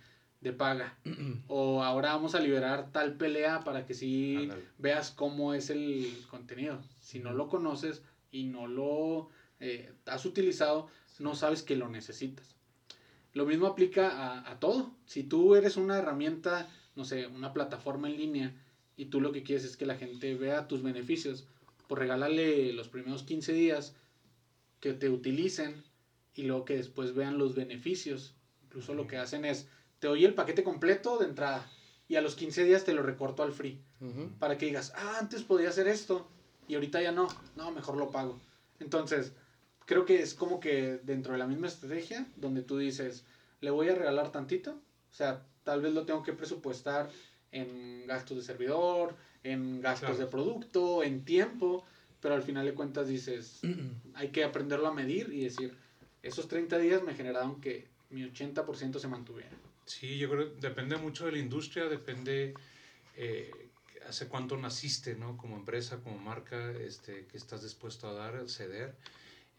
de 0.41 0.53
paga. 0.53 0.98
o 1.48 1.84
ahora 1.84 2.13
vamos 2.13 2.36
a 2.36 2.39
liberar 2.39 2.91
tal 2.91 3.15
pelea 3.15 3.62
para 3.62 3.86
que 3.86 3.94
si 3.94 4.50
veas 4.77 5.12
cómo 5.12 5.53
es 5.53 5.70
el 5.70 6.25
contenido. 6.29 6.82
Si 7.01 7.20
no 7.20 7.34
lo 7.34 7.48
conoces 7.48 8.03
y 8.32 8.44
no 8.44 8.67
lo 8.67 9.29
eh, 9.60 9.91
has 10.06 10.25
utilizado, 10.25 10.88
no 11.20 11.36
sabes 11.36 11.63
que 11.63 11.75
lo 11.75 11.89
necesitas. 11.89 12.56
Lo 13.34 13.46
mismo 13.46 13.67
aplica 13.67 14.10
a, 14.10 14.51
a, 14.51 14.60
todo. 14.60 14.91
Si 15.06 15.24
tú 15.24 15.56
eres 15.56 15.77
una 15.77 15.98
herramienta, 15.98 16.70
no 16.96 17.06
sé, 17.06 17.27
una 17.27 17.53
plataforma 17.53 18.10
en 18.10 18.17
línea 18.17 18.56
y 18.96 19.06
tú 19.06 19.22
lo 19.22 19.32
que 19.32 19.44
quieres 19.44 19.63
es 19.65 19.77
que 19.77 19.86
la 19.86 19.96
gente 19.96 20.34
vea 20.36 20.67
tus 20.67 20.82
beneficios, 20.82 21.48
pues 21.88 22.00
regálale 22.00 22.74
los 22.74 22.89
primeros 22.89 23.24
15 23.24 23.53
días 23.53 23.96
que 24.79 24.94
te 24.94 25.10
utilicen 25.10 25.84
y 26.34 26.44
luego 26.44 26.65
que 26.65 26.75
después 26.75 27.13
vean 27.15 27.38
los 27.38 27.56
beneficios. 27.56 28.36
Incluso 28.63 28.94
lo 28.94 29.08
que 29.08 29.17
hacen 29.17 29.46
es 29.46 29.67
te 30.00 30.08
doy 30.08 30.25
el 30.25 30.34
paquete 30.34 30.63
completo 30.63 31.18
de 31.18 31.25
entrada 31.25 31.68
y 32.08 32.16
a 32.16 32.22
los 32.22 32.36
15 32.36 32.63
días 32.63 32.84
te 32.84 32.94
lo 32.94 33.04
recorto 33.04 33.44
al 33.44 33.51
free. 33.51 33.82
Para 34.39 34.58
que 34.58 34.68
digas, 34.68 34.94
ah, 34.96 35.18
antes 35.20 35.44
podía 35.44 35.70
hacer 35.70 35.88
esto 35.88 36.27
y 36.68 36.75
ahorita 36.75 37.01
ya 37.01 37.12
no. 37.12 37.27
No, 37.56 37.72
mejor 37.72 37.98
lo 37.98 38.12
pago. 38.12 38.39
Entonces, 38.80 39.34
creo 39.86 40.06
que 40.06 40.22
es 40.22 40.34
como 40.34 40.60
que 40.60 41.00
dentro 41.04 41.34
de 41.34 41.39
la 41.39 41.48
misma 41.48 41.68
estrategia, 41.68 42.27
donde 42.36 42.62
tú 42.62 42.77
dices, 42.77 43.24
le 43.62 43.72
voy 43.72 43.89
a 43.89 43.96
regalar 43.96 44.32
tantito. 44.32 44.72
O 44.72 45.13
sea, 45.13 45.44
tal 45.63 45.82
vez 45.82 45.94
lo 45.94 46.06
tengo 46.06 46.24
que 46.24 46.34
presupuestar 46.34 47.10
en 47.51 48.06
gastos 48.06 48.38
de 48.38 48.44
servidor, 48.44 49.16
en 49.44 49.82
gastos 49.82 50.20
de 50.20 50.27
producto, 50.27 51.04
en 51.04 51.25
tiempo, 51.25 51.84
pero 52.22 52.36
al 52.36 52.44
final 52.44 52.66
de 52.66 52.74
cuentas 52.74 53.08
dices, 53.08 53.62
hay 54.13 54.30
que 54.30 54.44
aprenderlo 54.44 54.88
a 54.88 54.94
medir 54.94 55.34
y 55.34 55.44
decir, 55.44 55.75
esos 56.22 56.48
30 56.48 56.77
días 56.77 57.04
me 57.04 57.16
generaron 57.16 57.60
que 57.62 57.88
mi 58.10 58.24
80% 58.24 59.00
se 59.00 59.08
mantuviera. 59.08 59.50
Sí, 59.88 60.17
yo 60.17 60.29
creo 60.29 60.53
que 60.53 60.60
depende 60.62 60.98
mucho 60.98 61.25
de 61.25 61.32
la 61.34 61.38
industria, 61.39 61.86
depende 61.86 62.53
eh, 63.15 63.72
hace 64.08 64.27
cuánto 64.27 64.58
naciste, 64.58 65.15
¿no? 65.15 65.38
Como 65.38 65.58
empresa, 65.58 66.01
como 66.03 66.17
marca, 66.20 66.72
este, 66.74 67.25
que 67.27 67.38
estás 67.38 67.63
dispuesto 67.63 68.10
a 68.10 68.13
dar, 68.13 68.50
ceder, 68.50 68.98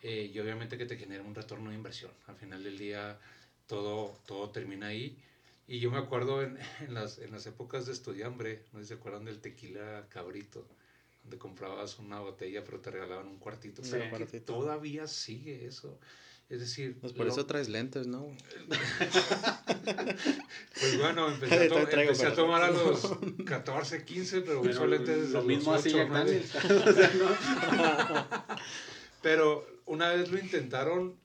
eh, 0.02 0.30
y 0.32 0.38
obviamente 0.40 0.78
que 0.78 0.86
te 0.86 0.96
genere 0.98 1.22
un 1.22 1.34
retorno 1.34 1.70
de 1.70 1.76
inversión. 1.76 2.12
Al 2.26 2.36
final 2.36 2.62
del 2.64 2.78
día 2.78 3.20
todo, 3.66 4.22
todo 4.26 4.50
termina 4.50 4.88
ahí 4.88 5.18
Y 5.66 5.80
yo 5.80 5.90
me 5.90 5.98
acuerdo 5.98 6.42
en, 6.42 6.58
en, 6.80 6.94
las, 6.94 7.18
en 7.18 7.32
las 7.32 7.46
épocas 7.46 7.86
de 7.86 7.92
estudiambre, 7.92 8.64
no 8.72 8.80
sé 8.80 8.86
si 8.86 8.88
se 8.90 8.94
acuerdan 8.94 9.24
del 9.26 9.40
tequila 9.40 10.06
cabrito, 10.10 10.66
donde 11.22 11.38
comprabas 11.38 11.98
una 11.98 12.20
botella 12.20 12.64
pero 12.64 12.80
te 12.80 12.90
regalaban 12.90 13.28
un 13.28 13.38
cuartito. 13.38 13.82
Sí, 13.84 13.98
que 14.30 14.40
todavía 14.40 15.06
sigue 15.06 15.66
eso. 15.66 16.00
Es 16.50 16.60
decir, 16.60 16.96
Pues 17.00 17.12
por 17.12 17.26
lo- 17.26 17.32
eso 17.32 17.44
traes 17.46 17.68
lentes, 17.68 18.06
¿no? 18.06 18.26
pues 20.80 20.98
bueno, 20.98 21.28
empecé, 21.28 21.66
a, 21.66 21.68
to- 21.68 21.78
empecé 21.78 22.26
a 22.26 22.30
pero- 22.30 22.34
tomar 22.42 22.62
a 22.62 22.70
los 22.70 23.06
14, 23.46 24.04
15, 24.04 24.40
pero, 24.42 24.62
Pero 24.62 24.74
uso 24.74 24.86
lentes 24.86 25.16
desde 25.16 25.32
lo 25.32 25.38
los 25.38 25.44
mismo 25.46 25.74
así 25.74 25.88
8, 25.90 25.98
Jack 25.98 26.08
9. 26.08 26.24
Daniels. 26.24 26.54
O 26.88 26.92
sea, 26.92 27.12
¿no? 27.14 28.56
Pero 29.22 29.66
una 29.86 30.10
vez 30.10 30.30
lo 30.30 30.38
intentaron, 30.38 31.18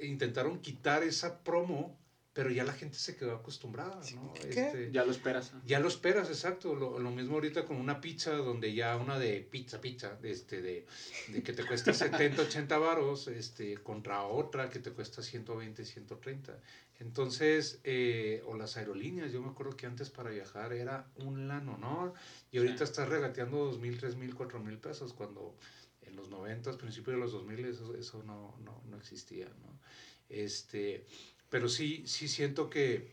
intentaron 0.00 0.58
quitar 0.60 1.02
esa 1.02 1.42
promo, 1.42 1.98
pero 2.36 2.50
ya 2.50 2.64
la 2.64 2.74
gente 2.74 2.98
se 2.98 3.16
quedó 3.16 3.34
acostumbrada, 3.34 3.98
¿no? 4.14 4.34
¿Qué? 4.34 4.66
Este, 4.66 4.90
Ya 4.92 5.06
lo 5.06 5.10
esperas. 5.10 5.54
ya 5.64 5.80
lo 5.80 5.88
esperas, 5.88 6.28
exacto. 6.28 6.74
Lo, 6.74 6.98
lo 6.98 7.10
mismo 7.10 7.36
ahorita 7.36 7.64
con 7.64 7.78
una 7.78 7.98
pizza, 8.02 8.32
donde 8.32 8.74
ya 8.74 8.94
una 8.98 9.18
de 9.18 9.40
pizza, 9.40 9.80
pizza, 9.80 10.18
este, 10.22 10.60
de, 10.60 10.86
de 11.28 11.42
que 11.42 11.54
te 11.54 11.64
cuesta 11.64 11.92
70, 12.36 12.42
80 12.42 12.76
varos, 12.76 13.28
este, 13.28 13.78
contra 13.78 14.22
otra 14.24 14.68
que 14.68 14.80
te 14.80 14.90
cuesta 14.92 15.22
120, 15.22 15.82
130. 15.86 16.60
Entonces, 17.00 17.80
eh, 17.84 18.42
o 18.46 18.54
las 18.54 18.76
aerolíneas, 18.76 19.32
yo 19.32 19.40
me 19.40 19.48
acuerdo 19.48 19.74
que 19.74 19.86
antes 19.86 20.10
para 20.10 20.28
viajar 20.28 20.74
era 20.74 21.08
un 21.16 21.48
lano, 21.48 21.78
¿no? 21.78 22.12
Y 22.52 22.58
ahorita 22.58 22.78
Sí. 22.78 22.84
estás 22.84 23.08
regateando 23.08 23.56
2 23.64 23.78
mil, 23.80 23.96
3 23.98 24.14
mil, 24.16 24.34
4 24.34 24.60
mil 24.60 24.76
pesos, 24.76 25.14
cuando 25.14 25.56
en 26.02 26.14
los 26.16 26.28
90, 26.28 26.76
principios 26.76 27.16
de 27.16 27.20
los 27.20 27.32
2000, 27.32 27.64
eso, 27.64 27.94
eso 27.96 28.22
no, 28.24 28.54
no, 28.62 28.82
no 28.84 28.96
existía, 28.98 29.46
¿no? 29.62 29.80
Este, 30.28 31.06
pero 31.50 31.68
sí, 31.68 32.02
sí 32.06 32.28
siento 32.28 32.68
que, 32.70 33.08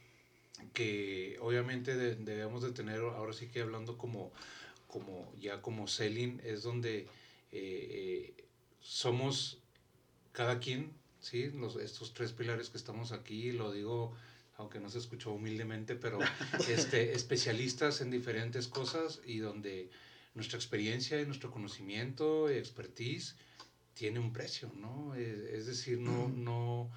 que 0.73 1.37
obviamente 1.39 1.95
de- 1.95 2.15
debemos 2.15 2.63
de 2.63 2.71
tener, 2.71 2.99
ahora 3.01 3.33
sí 3.33 3.47
que 3.47 3.61
hablando 3.61 3.97
como, 3.97 4.31
como 4.87 5.33
ya 5.39 5.61
como 5.61 5.87
selling, 5.87 6.39
es 6.43 6.63
donde 6.63 6.99
eh, 6.99 7.07
eh, 7.51 8.43
somos 8.81 9.59
cada 10.31 10.59
quien, 10.59 10.91
¿sí? 11.21 11.49
Los, 11.51 11.75
estos 11.75 12.13
tres 12.13 12.31
pilares 12.31 12.69
que 12.69 12.77
estamos 12.77 13.11
aquí, 13.11 13.51
lo 13.51 13.71
digo 13.71 14.15
aunque 14.57 14.79
no 14.79 14.87
se 14.91 14.99
escuchó 14.99 15.31
humildemente, 15.31 15.95
pero 15.95 16.19
este, 16.69 17.13
especialistas 17.13 18.01
en 18.01 18.11
diferentes 18.11 18.67
cosas 18.67 19.19
y 19.25 19.39
donde 19.39 19.89
nuestra 20.35 20.57
experiencia 20.57 21.19
y 21.19 21.25
nuestro 21.25 21.49
conocimiento 21.49 22.51
y 22.51 22.57
expertise 22.57 23.35
tiene 23.95 24.19
un 24.19 24.31
precio, 24.31 24.71
¿no? 24.75 25.15
Es, 25.15 25.37
es 25.39 25.65
decir, 25.65 25.97
no, 25.99 26.27
no, 26.29 26.91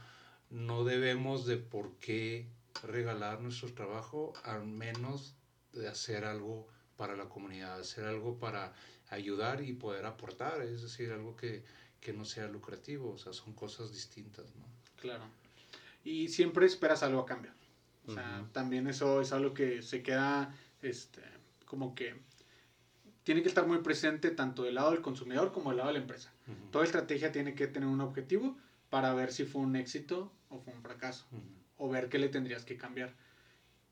no 0.50 0.84
debemos 0.84 1.46
de 1.46 1.56
por 1.56 1.94
qué 1.96 2.46
regalar 2.82 3.40
nuestro 3.40 3.72
trabajo, 3.72 4.32
al 4.44 4.66
menos 4.66 5.34
de 5.72 5.88
hacer 5.88 6.24
algo 6.24 6.68
para 6.96 7.16
la 7.16 7.28
comunidad, 7.28 7.80
hacer 7.80 8.04
algo 8.04 8.38
para 8.38 8.72
ayudar 9.10 9.62
y 9.62 9.72
poder 9.72 10.06
aportar, 10.06 10.62
es 10.62 10.82
decir, 10.82 11.12
algo 11.12 11.36
que, 11.36 11.64
que 12.00 12.12
no 12.12 12.24
sea 12.24 12.48
lucrativo, 12.48 13.12
o 13.12 13.18
sea, 13.18 13.32
son 13.32 13.52
cosas 13.54 13.92
distintas, 13.92 14.46
¿no? 14.56 14.64
Claro. 15.00 15.24
Y 16.04 16.28
siempre 16.28 16.66
esperas 16.66 17.02
algo 17.02 17.20
a 17.20 17.26
cambio. 17.26 17.52
O 18.06 18.12
sea, 18.12 18.46
también 18.52 18.86
eso 18.86 19.20
es 19.20 19.32
algo 19.32 19.52
que 19.52 19.82
se 19.82 20.02
queda, 20.02 20.54
este, 20.80 21.22
como 21.64 21.96
que 21.96 22.14
tiene 23.24 23.42
que 23.42 23.48
estar 23.48 23.66
muy 23.66 23.78
presente 23.78 24.30
tanto 24.30 24.62
del 24.62 24.76
lado 24.76 24.92
del 24.92 25.02
consumidor 25.02 25.50
como 25.50 25.70
del 25.70 25.78
lado 25.78 25.88
de 25.88 25.94
la 25.94 26.00
empresa. 26.00 26.32
Toda 26.70 26.84
estrategia 26.84 27.32
tiene 27.32 27.56
que 27.56 27.66
tener 27.66 27.88
un 27.88 28.00
objetivo 28.00 28.56
para 28.88 29.12
ver 29.14 29.32
si 29.32 29.44
fue 29.44 29.62
un 29.62 29.74
éxito 29.74 30.30
o 30.48 30.58
fue 30.58 30.72
un 30.72 30.82
fracaso, 30.82 31.26
o 31.78 31.88
ver 31.88 32.08
qué 32.08 32.18
le 32.18 32.28
tendrías 32.28 32.64
que 32.64 32.76
cambiar. 32.76 33.14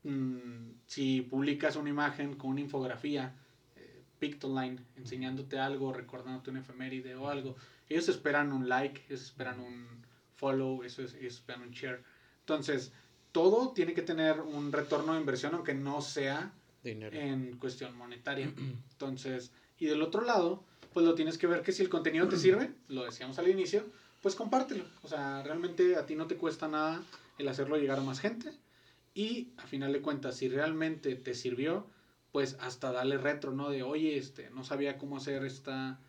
Mm, 0.03 0.71
si 0.85 1.21
publicas 1.21 1.75
una 1.75 1.89
imagen 1.89 2.35
con 2.35 2.51
una 2.51 2.61
infografía, 2.61 3.33
eh, 3.75 4.03
Pictoline, 4.19 4.79
enseñándote 4.97 5.57
algo, 5.59 5.93
recordándote 5.93 6.51
una 6.51 6.59
efeméride 6.59 7.15
o 7.15 7.27
algo, 7.27 7.55
ellos 7.89 8.07
esperan 8.09 8.53
un 8.53 8.69
like, 8.69 9.03
ellos 9.07 9.23
esperan 9.23 9.59
un 9.59 10.05
follow, 10.35 10.83
eso 10.83 11.03
es, 11.03 11.13
ellos 11.15 11.35
esperan 11.35 11.63
un 11.63 11.71
share. 11.71 12.03
Entonces, 12.41 12.91
todo 13.31 13.73
tiene 13.73 13.93
que 13.93 14.01
tener 14.01 14.39
un 14.39 14.71
retorno 14.71 15.13
de 15.13 15.19
inversión, 15.19 15.55
aunque 15.55 15.73
no 15.73 16.01
sea 16.01 16.53
Dinero. 16.83 17.17
en 17.17 17.57
cuestión 17.57 17.97
monetaria. 17.97 18.53
Entonces, 18.91 19.51
y 19.79 19.87
del 19.87 20.01
otro 20.01 20.21
lado, 20.21 20.63
pues 20.93 21.05
lo 21.05 21.15
tienes 21.15 21.37
que 21.37 21.47
ver 21.47 21.61
que 21.61 21.71
si 21.71 21.83
el 21.83 21.89
contenido 21.89 22.27
te 22.29 22.37
sirve, 22.37 22.71
lo 22.87 23.03
decíamos 23.03 23.37
al 23.39 23.49
inicio, 23.49 23.85
pues 24.25 24.33
compártelo. 24.33 24.85
O 25.03 25.07
sea, 25.07 25.43
realmente 25.43 25.97
a 25.97 26.07
ti 26.07 26.15
no 26.15 26.25
te 26.25 26.35
cuesta 26.35 26.67
nada 26.67 27.03
el 27.37 27.47
hacerlo 27.47 27.77
llegar 27.77 27.99
a 27.99 28.01
más 28.01 28.19
gente. 28.19 28.51
Y 29.13 29.49
a 29.57 29.67
final 29.67 29.93
de 29.93 30.01
cuentas, 30.01 30.35
si 30.37 30.49
realmente 30.49 31.15
te 31.15 31.35
sirvió, 31.35 31.85
pues 32.31 32.57
hasta 32.59 32.91
darle 32.91 33.19
retro, 33.19 33.51
¿no? 33.51 33.69
De, 33.69 33.83
oye, 33.83 34.17
este, 34.17 34.49
no 34.49 34.63
sabía 34.63 34.97
cómo 34.97 35.17
hacer 35.17 35.45
esta, 35.45 35.99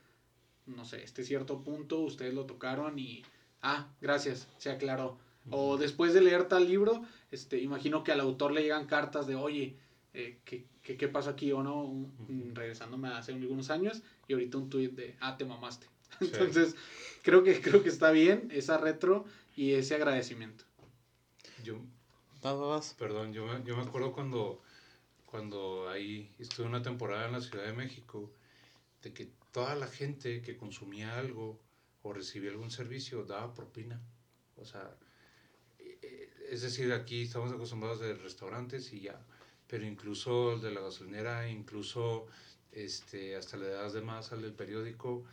no 0.65 0.87
sé, 0.87 1.05
este 1.05 1.25
cierto 1.25 1.63
punto, 1.63 1.99
ustedes 1.99 2.33
lo 2.33 2.47
tocaron 2.47 2.99
y, 2.99 3.23
ah, 3.61 3.91
gracias, 4.01 4.49
se 4.57 4.71
aclaró. 4.71 5.19
O 5.51 5.77
después 5.77 6.15
de 6.15 6.23
leer 6.23 6.49
tal 6.49 6.67
libro, 6.67 7.05
este, 7.31 7.61
imagino 7.61 8.03
que 8.03 8.13
al 8.13 8.21
autor 8.21 8.53
le 8.53 8.63
llegan 8.63 8.87
cartas 8.87 9.27
de, 9.27 9.35
oye, 9.35 9.77
eh, 10.15 10.39
¿qué, 10.47 10.65
qué, 10.83 10.97
qué 10.97 11.09
pasó 11.09 11.29
aquí 11.29 11.53
o 11.53 11.63
no? 11.63 11.85
Un-. 11.85 12.55
Regresándome 12.55 13.09
hace 13.09 13.35
algunos 13.35 13.69
años 13.69 14.01
y 14.27 14.33
ahorita 14.33 14.57
un 14.57 14.71
tuit 14.71 14.93
de, 14.93 15.17
ah, 15.21 15.37
te 15.37 15.45
mamaste. 15.45 15.87
Sí. 16.19 16.31
Entonces, 16.33 16.75
creo 17.27 17.43
que, 17.43 17.61
creo 17.67 17.83
que 17.83 17.89
está 17.89 18.13
bien 18.13 18.49
esa 18.53 18.79
retro 18.79 19.25
y 19.57 19.73
ese 19.73 19.97
agradecimiento. 19.97 20.65
Yo. 21.65 21.81
Perdón, 22.97 23.33
yo 23.33 23.45
me, 23.47 23.65
yo 23.65 23.77
me 23.77 23.83
acuerdo 23.83 24.13
cuando, 24.13 24.63
cuando 25.25 25.89
ahí 25.89 26.33
estuve 26.39 26.69
una 26.69 26.83
temporada 26.83 27.27
en 27.27 27.33
la 27.33 27.41
Ciudad 27.41 27.65
de 27.65 27.73
México, 27.73 28.33
de 29.03 29.13
que 29.13 29.29
toda 29.51 29.75
la 29.75 29.89
gente 29.89 30.41
que 30.41 30.57
consumía 30.57 31.19
algo 31.19 31.61
o 32.03 32.13
recibía 32.13 32.51
algún 32.51 32.71
servicio 32.71 33.25
daba 33.25 33.53
propina. 33.53 34.01
O 34.55 34.65
sea, 34.65 34.97
eh, 35.81 35.99
eh, 36.03 36.31
es 36.51 36.63
decir, 36.63 36.93
aquí 36.93 37.23
estamos 37.23 37.51
acostumbrados 37.51 37.99
de 37.99 38.15
restaurantes 38.15 38.93
y 38.93 39.01
ya, 39.01 39.21
pero 39.67 39.85
incluso 39.85 40.53
el 40.53 40.61
de 40.61 40.71
la 40.71 40.81
gasolinera, 40.81 41.49
incluso 41.49 42.29
este, 42.71 43.35
hasta 43.35 43.57
le 43.57 43.67
das 43.67 43.95
de 43.95 44.03
más 44.03 44.31
al 44.31 44.43
del 44.43 44.53
periódico. 44.53 45.25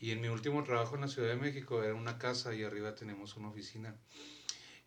Y 0.00 0.12
en 0.12 0.20
mi 0.20 0.28
último 0.28 0.64
trabajo 0.64 0.96
en 0.96 1.02
la 1.02 1.08
Ciudad 1.08 1.28
de 1.28 1.36
México 1.36 1.82
era 1.82 1.94
una 1.94 2.18
casa 2.18 2.54
y 2.54 2.64
arriba 2.64 2.94
tenemos 2.94 3.36
una 3.36 3.48
oficina 3.48 3.94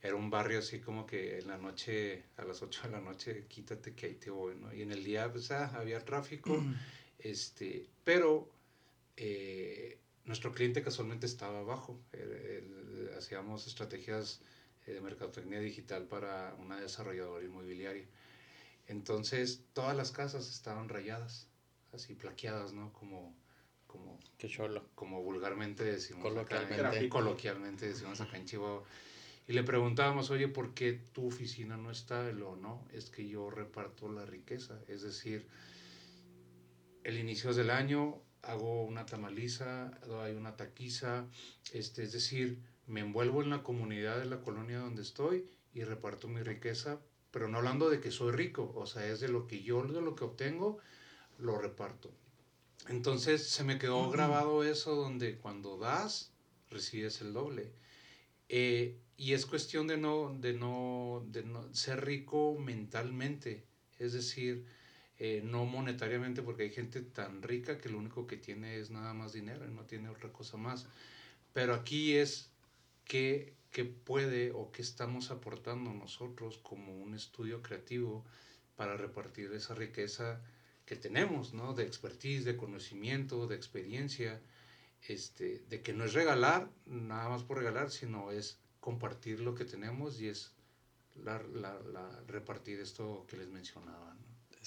era 0.03 0.15
un 0.17 0.29
barrio 0.29 0.59
así 0.59 0.81
como 0.81 1.05
que 1.05 1.39
en 1.39 1.47
la 1.47 1.57
noche, 1.57 2.25
a 2.35 2.43
las 2.43 2.61
8 2.61 2.81
de 2.83 2.89
la 2.89 2.99
noche, 2.99 3.45
quítate 3.47 3.95
que 3.95 4.07
ahí 4.07 4.15
te 4.15 4.29
voy, 4.29 4.53
¿no? 4.53 4.73
Y 4.73 4.81
en 4.81 4.91
el 4.91 5.01
día, 5.01 5.31
pues, 5.31 5.49
ah, 5.51 5.71
había 5.75 6.03
tráfico, 6.03 6.61
este, 7.19 7.87
pero 8.03 8.49
eh, 9.15 9.97
nuestro 10.25 10.51
cliente 10.51 10.83
casualmente 10.83 11.25
estaba 11.25 11.59
abajo. 11.59 11.97
Eh, 12.11 12.19
eh, 12.21 13.15
hacíamos 13.17 13.65
estrategias 13.65 14.41
eh, 14.85 14.91
de 14.91 14.99
mercadotecnia 14.99 15.61
digital 15.61 16.05
para 16.05 16.53
una 16.59 16.81
desarrolladora 16.81 17.45
inmobiliaria. 17.45 18.05
Entonces, 18.87 19.63
todas 19.71 19.95
las 19.95 20.11
casas 20.11 20.49
estaban 20.49 20.89
rayadas, 20.89 21.47
así 21.93 22.13
plaqueadas, 22.13 22.73
¿no? 22.73 22.91
Como, 22.91 23.33
como 23.93 24.19
Qué 24.39 24.47
cholo. 24.49 24.83
como 24.95 25.21
vulgarmente 25.21 25.83
decimos 25.83 26.23
Coloquialmente. 26.23 26.81
acá, 26.85 26.97
en- 26.97 27.09
coloquialmente 27.09 27.87
decimos 27.87 28.19
acá 28.19 28.37
en 28.37 28.45
Chihuahua. 28.45 28.83
Y 29.47 29.53
le 29.53 29.63
preguntábamos, 29.63 30.31
oye, 30.31 30.47
¿por 30.47 30.73
qué 30.73 30.93
tu 31.13 31.27
oficina 31.27 31.77
no 31.77 31.91
está? 31.91 32.31
Lo 32.31 32.55
no, 32.55 32.83
es 32.91 33.09
que 33.11 33.27
yo 33.27 33.49
reparto 33.51 34.11
la 34.11 34.25
riqueza. 34.25 34.79
Es 34.87 35.01
decir, 35.03 35.47
el 37.03 37.17
inicio 37.17 37.53
del 37.53 37.69
año 37.69 38.19
hago 38.41 38.83
una 38.83 39.05
tamaliza, 39.05 39.91
hay 40.23 40.33
una 40.35 40.55
taquiza, 40.55 41.25
este, 41.71 42.03
es 42.03 42.11
decir, 42.13 42.59
me 42.87 43.01
envuelvo 43.01 43.41
en 43.43 43.49
la 43.49 43.61
comunidad 43.63 44.17
de 44.17 44.25
la 44.25 44.41
colonia 44.41 44.79
donde 44.79 45.01
estoy 45.03 45.45
y 45.73 45.83
reparto 45.83 46.27
mi 46.27 46.41
riqueza, 46.41 46.99
pero 47.31 47.47
no 47.47 47.57
hablando 47.59 47.89
de 47.89 47.99
que 47.99 48.11
soy 48.11 48.31
rico, 48.31 48.71
o 48.75 48.85
sea, 48.85 49.05
es 49.07 49.19
de 49.19 49.27
lo 49.27 49.45
que 49.47 49.61
yo, 49.61 49.83
de 49.83 50.01
lo 50.01 50.15
que 50.15 50.23
obtengo, 50.23 50.79
lo 51.37 51.57
reparto. 51.57 52.11
Entonces 52.89 53.47
se 53.47 53.63
me 53.63 53.77
quedó 53.79 54.09
grabado 54.09 54.63
eso 54.63 54.95
donde 54.95 55.37
cuando 55.37 55.77
das, 55.77 56.31
recibes 56.69 57.21
el 57.21 57.33
doble. 57.33 57.71
Eh, 58.49 58.99
y 59.17 59.33
es 59.33 59.45
cuestión 59.45 59.87
de 59.87 59.97
no, 59.97 60.35
de, 60.39 60.53
no, 60.53 61.25
de 61.27 61.43
no 61.43 61.73
ser 61.73 62.03
rico 62.05 62.57
mentalmente, 62.59 63.63
es 63.99 64.13
decir, 64.13 64.65
eh, 65.17 65.41
no 65.45 65.65
monetariamente, 65.65 66.41
porque 66.41 66.63
hay 66.63 66.71
gente 66.71 67.01
tan 67.01 67.41
rica 67.41 67.77
que 67.77 67.89
lo 67.89 67.99
único 67.99 68.27
que 68.27 68.37
tiene 68.37 68.77
es 68.77 68.89
nada 68.89 69.13
más 69.13 69.33
dinero 69.33 69.65
y 69.67 69.71
no 69.71 69.83
tiene 69.85 70.09
otra 70.09 70.33
cosa 70.33 70.57
más. 70.57 70.87
Pero 71.53 71.73
aquí 71.73 72.15
es 72.17 72.49
qué, 73.05 73.53
qué 73.71 73.85
puede 73.85 74.51
o 74.51 74.71
qué 74.71 74.81
estamos 74.81 75.31
aportando 75.31 75.93
nosotros 75.93 76.57
como 76.57 76.97
un 76.97 77.13
estudio 77.13 77.61
creativo 77.61 78.25
para 78.75 78.97
repartir 78.97 79.53
esa 79.53 79.75
riqueza 79.75 80.41
que 80.85 80.95
tenemos, 80.95 81.53
¿no? 81.53 81.73
De 81.73 81.83
expertise, 81.83 82.45
de 82.45 82.57
conocimiento, 82.57 83.47
de 83.47 83.55
experiencia, 83.55 84.41
este, 85.07 85.63
de 85.69 85.81
que 85.81 85.93
no 85.93 86.05
es 86.05 86.13
regalar, 86.13 86.69
nada 86.85 87.29
más 87.29 87.43
por 87.43 87.57
regalar, 87.57 87.89
sino 87.89 88.31
es 88.31 88.59
compartir 88.79 89.39
lo 89.39 89.55
que 89.55 89.65
tenemos 89.65 90.19
y 90.19 90.27
es 90.27 90.53
la, 91.15 91.41
la, 91.43 91.79
la 91.79 92.23
repartir 92.27 92.79
esto 92.79 93.25
que 93.27 93.37
les 93.37 93.49
mencionaba. 93.49 94.17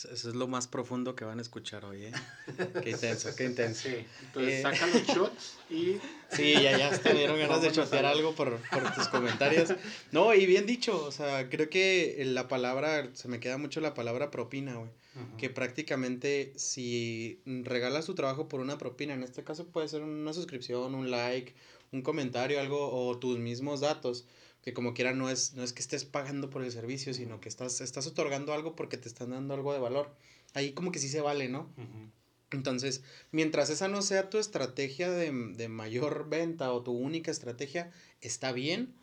Eso 0.05 0.29
es 0.29 0.35
lo 0.35 0.47
más 0.47 0.69
profundo 0.69 1.17
que 1.17 1.25
van 1.25 1.38
a 1.38 1.43
escuchar 1.43 1.85
hoy, 1.87 2.05
¿eh? 2.05 2.12
Qué 2.83 2.91
intenso, 2.91 3.35
qué 3.35 3.45
intenso. 3.45 3.88
Sí, 3.88 4.07
entonces 4.26 4.55
Eh. 4.55 4.62
saca 4.62 4.87
los 4.88 5.03
shots 5.07 5.55
y 5.71 5.97
Sí, 6.33 6.53
ya, 6.55 6.76
ya 6.76 7.00
me 7.05 7.15
dieron 7.15 7.38
ganas 7.38 7.62
de 7.62 7.73
chotear 7.73 8.05
algo 8.05 8.35
por, 8.35 8.57
por 8.71 8.95
tus 8.95 9.09
comentarios. 9.09 9.71
No, 10.12 10.35
y 10.35 10.45
bien 10.45 10.67
dicho, 10.67 11.03
o 11.05 11.12
sea, 11.12 11.49
creo 11.49 11.71
que 11.71 12.23
la 12.26 12.47
palabra, 12.49 13.09
se 13.15 13.29
me 13.29 13.41
queda 13.41 13.57
mucho 13.59 13.81
la 13.81 13.95
palabra 13.95 14.31
propina, 14.31 14.75
güey. 14.75 14.91
Que 15.38 15.49
prácticamente 15.49 16.53
si 16.57 17.41
regalas 17.47 18.05
tu 18.05 18.15
trabajo 18.15 18.49
por 18.49 18.61
una 18.61 18.76
propina, 18.76 19.15
en 19.15 19.23
este 19.23 19.45
caso 19.45 19.67
puede 19.67 19.88
ser 19.88 20.03
una 20.03 20.35
suscripción, 20.35 20.95
un 20.95 21.11
like, 21.11 21.55
un 21.97 22.03
comentario, 22.03 22.61
algo, 22.61 22.91
o 23.09 23.19
tus 23.19 23.38
mismos 23.38 23.81
datos, 23.81 24.26
que 24.62 24.73
como 24.75 24.95
quiera 24.95 25.12
no 25.15 25.31
es, 25.31 25.55
no 25.55 25.62
es 25.65 25.73
que 25.73 25.83
estés 25.83 26.05
pagando 26.05 26.50
por 26.50 26.62
el 26.65 26.73
servicio, 26.73 27.15
sino 27.15 27.41
que 27.41 27.49
estás, 27.49 27.81
estás 27.81 28.07
otorgando 28.07 28.53
algo 28.53 28.75
porque 28.76 28.97
te 28.99 29.09
están 29.09 29.31
dando 29.31 29.55
algo 29.55 29.73
de 29.73 29.79
valor. 29.81 30.15
Ahí 30.55 30.73
como 30.73 30.93
que 30.93 30.99
sí 30.99 31.09
se 31.09 31.21
vale, 31.21 31.49
¿no? 31.49 31.73
Ujú. 31.76 32.11
Entonces, 32.53 33.03
mientras 33.33 33.71
esa 33.71 33.88
no 33.88 34.03
sea 34.03 34.31
tu 34.31 34.38
estrategia 34.38 35.11
de, 35.11 35.33
de 35.33 35.69
mayor 35.69 36.29
venta 36.29 36.73
o 36.73 36.83
tu 36.83 36.93
única 36.93 37.31
estrategia, 37.31 37.91
está 38.21 38.53
bien. 38.53 38.95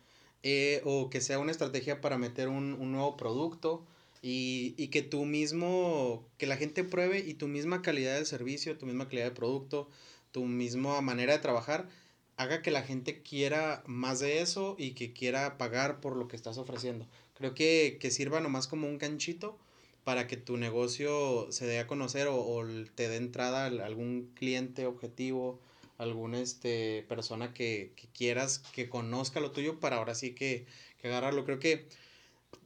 eh, 0.42 0.82
o 0.84 1.10
que 1.10 1.20
sea 1.20 1.38
una 1.38 1.52
estrategia 1.52 2.00
para 2.00 2.18
meter 2.18 2.48
un, 2.48 2.74
un 2.74 2.92
nuevo 2.92 3.16
producto 3.16 3.86
y, 4.22 4.74
y 4.76 4.88
que 4.88 5.02
tú 5.02 5.24
mismo, 5.24 6.28
que 6.38 6.46
la 6.46 6.56
gente 6.56 6.84
pruebe 6.84 7.18
y 7.20 7.34
tu 7.34 7.48
misma 7.48 7.82
calidad 7.82 8.14
del 8.16 8.26
servicio, 8.26 8.76
tu 8.78 8.86
misma 8.86 9.08
calidad 9.08 9.26
de 9.26 9.30
producto, 9.32 9.88
tu 10.32 10.44
misma 10.44 11.00
manera 11.00 11.32
de 11.34 11.38
trabajar, 11.40 11.88
haga 12.36 12.62
que 12.62 12.70
la 12.70 12.82
gente 12.82 13.22
quiera 13.22 13.82
más 13.86 14.20
de 14.20 14.40
eso 14.40 14.76
y 14.78 14.92
que 14.92 15.12
quiera 15.12 15.56
pagar 15.58 16.00
por 16.00 16.16
lo 16.16 16.28
que 16.28 16.36
estás 16.36 16.58
ofreciendo. 16.58 17.06
Creo 17.34 17.54
que, 17.54 17.98
que 18.00 18.10
sirva 18.10 18.40
nomás 18.40 18.66
como 18.66 18.86
un 18.86 18.98
ganchito 18.98 19.56
para 20.04 20.26
que 20.26 20.36
tu 20.36 20.56
negocio 20.56 21.50
se 21.50 21.66
dé 21.66 21.78
a 21.78 21.86
conocer 21.86 22.28
o, 22.28 22.64
te 22.94 23.08
dé 23.08 23.16
entrada 23.16 23.66
algún 23.66 24.30
cliente 24.34 24.86
objetivo, 24.86 25.58
alguna 25.98 26.40
este, 26.40 27.04
persona 27.08 27.54
que, 27.54 27.92
que 27.96 28.08
quieras 28.08 28.58
que 28.58 28.88
conozca 28.88 29.40
lo 29.40 29.52
tuyo 29.52 29.80
para 29.80 29.96
ahora 29.96 30.14
sí 30.14 30.34
que, 30.34 30.66
que 31.00 31.08
agarrarlo. 31.08 31.44
Creo 31.44 31.58
que 31.58 31.86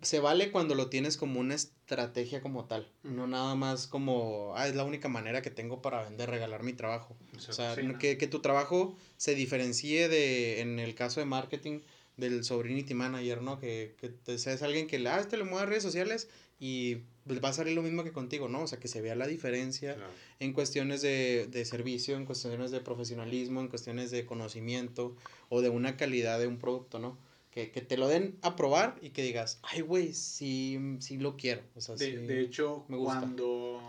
se 0.02 0.20
vale 0.20 0.50
cuando 0.50 0.74
lo 0.74 0.88
tienes 0.88 1.16
como 1.16 1.40
una 1.40 1.54
estrategia 1.54 2.40
como 2.40 2.66
tal, 2.66 2.90
no 3.02 3.26
nada 3.26 3.54
más 3.54 3.86
como, 3.86 4.52
ah, 4.56 4.68
es 4.68 4.74
la 4.76 4.84
única 4.84 5.08
manera 5.08 5.42
que 5.42 5.50
tengo 5.50 5.82
para 5.82 6.02
vender, 6.04 6.30
regalar 6.30 6.62
mi 6.62 6.72
trabajo. 6.72 7.16
O 7.36 7.52
sea, 7.52 7.74
Sí, 7.74 7.82
¿no? 7.82 7.98
que, 7.98 8.18
que 8.18 8.26
tu 8.26 8.40
trabajo 8.40 8.96
se 9.16 9.34
diferencie 9.34 10.08
de, 10.08 10.60
en 10.60 10.78
el 10.78 10.94
caso 10.94 11.20
de 11.20 11.26
marketing, 11.26 11.80
del 12.16 12.42
sobrinity 12.44 12.94
manager, 12.94 13.42
¿no? 13.42 13.60
Que, 13.60 13.94
que 14.00 14.08
te 14.08 14.38
seas 14.38 14.62
alguien 14.62 14.86
que, 14.88 14.96
ah, 15.08 15.20
este 15.20 15.36
le 15.36 15.44
mueve 15.44 15.62
a 15.62 15.66
redes 15.66 15.84
sociales 15.84 16.28
y 16.58 16.96
pues, 17.24 17.42
va 17.42 17.50
a 17.50 17.52
salir 17.52 17.74
lo 17.76 17.82
mismo 17.82 18.02
que 18.02 18.10
contigo, 18.10 18.48
¿no? 18.48 18.62
O 18.62 18.66
sea, 18.66 18.80
que 18.80 18.88
se 18.88 19.00
vea 19.00 19.14
la 19.14 19.28
diferencia 19.28 19.94
Claro. 19.94 20.10
en 20.40 20.52
cuestiones 20.52 21.00
de, 21.02 21.46
de 21.48 21.64
servicio, 21.64 22.16
en 22.16 22.24
cuestiones 22.26 22.72
de 22.72 22.80
profesionalismo, 22.80 23.60
en 23.60 23.68
cuestiones 23.68 24.10
de 24.10 24.26
conocimiento 24.26 25.14
o 25.48 25.60
de 25.60 25.68
una 25.68 25.96
calidad 25.96 26.40
de 26.40 26.48
un 26.48 26.58
producto, 26.58 26.98
¿no? 26.98 27.16
Que, 27.58 27.72
que 27.72 27.80
te 27.80 27.96
lo 27.96 28.06
den 28.06 28.38
a 28.42 28.54
probar 28.54 28.96
y 29.02 29.10
que 29.10 29.22
digas, 29.22 29.58
ay, 29.64 29.80
güey, 29.80 30.14
sí, 30.14 30.78
sí 31.00 31.18
lo 31.18 31.36
quiero. 31.36 31.62
O 31.74 31.80
sea, 31.80 31.96
de, 31.96 32.06
sí. 32.06 32.12
de 32.18 32.40
hecho 32.40 32.84
me 32.86 32.96
gusta. 32.96 33.18
cuando 33.18 33.80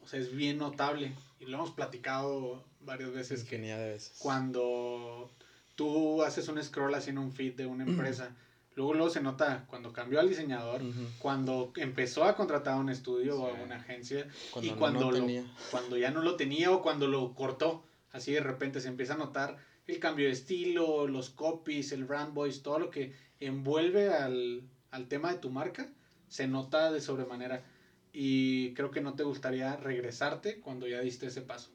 o 0.00 0.06
sea, 0.06 0.20
es 0.20 0.32
bien 0.32 0.58
notable 0.58 1.12
y 1.40 1.46
lo 1.46 1.56
hemos 1.56 1.72
platicado 1.72 2.64
varias 2.82 3.10
veces 3.12 3.42
que 3.42 3.58
de 3.58 3.74
veces. 3.74 4.12
cuando 4.20 5.32
tú 5.74 6.22
haces 6.22 6.46
un 6.46 6.62
scroll 6.62 6.94
haciendo 6.94 7.22
un 7.22 7.32
feed 7.32 7.54
de 7.54 7.66
una 7.66 7.82
empresa, 7.88 8.36
luego 8.76 8.94
luego 8.94 9.10
se 9.10 9.20
nota 9.20 9.64
cuando 9.68 9.92
cambió 9.92 10.20
al 10.20 10.28
diseñador, 10.28 10.80
cuando 11.18 11.72
empezó 11.74 12.22
a 12.22 12.36
contratar 12.36 12.74
a 12.74 12.76
un 12.76 12.88
estudio 12.88 13.40
o 13.42 13.48
a 13.48 13.52
una 13.54 13.76
agencia 13.78 14.28
Cuando 14.52 14.68
y 14.68 14.70
no, 14.70 14.78
cuando 14.78 15.00
no 15.00 15.10
lo- 15.10 15.18
tenía. 15.18 15.44
cuando 15.72 15.96
ya 15.96 16.12
no 16.12 16.22
lo 16.22 16.36
tenía 16.36 16.70
o 16.70 16.82
cuando 16.82 17.08
lo 17.08 17.34
cortó. 17.34 17.82
Así 18.12 18.30
de 18.32 18.40
repente 18.40 18.80
se 18.80 18.86
empieza 18.88 19.14
a 19.14 19.18
notar 19.18 19.58
el 19.86 19.98
cambio 20.00 20.26
de 20.26 20.32
estilo, 20.32 21.06
los 21.06 21.30
copies, 21.30 21.92
el 21.92 22.04
brand 22.04 22.34
voice, 22.34 22.60
todo 22.60 22.78
lo 22.78 22.90
que 22.90 23.14
envuelve 23.40 24.12
al, 24.12 24.62
al 24.90 25.08
tema 25.08 25.32
de 25.32 25.38
tu 25.38 25.50
marca, 25.50 25.88
se 26.28 26.46
nota 26.46 26.90
de 26.90 27.00
sobremanera. 27.00 27.64
Y 28.12 28.72
creo 28.74 28.90
que 28.90 29.00
no 29.00 29.14
te 29.14 29.22
gustaría 29.22 29.76
regresarte 29.76 30.60
cuando 30.60 30.88
ya 30.88 31.00
diste 31.00 31.26
ese 31.26 31.42
paso. 31.42 31.70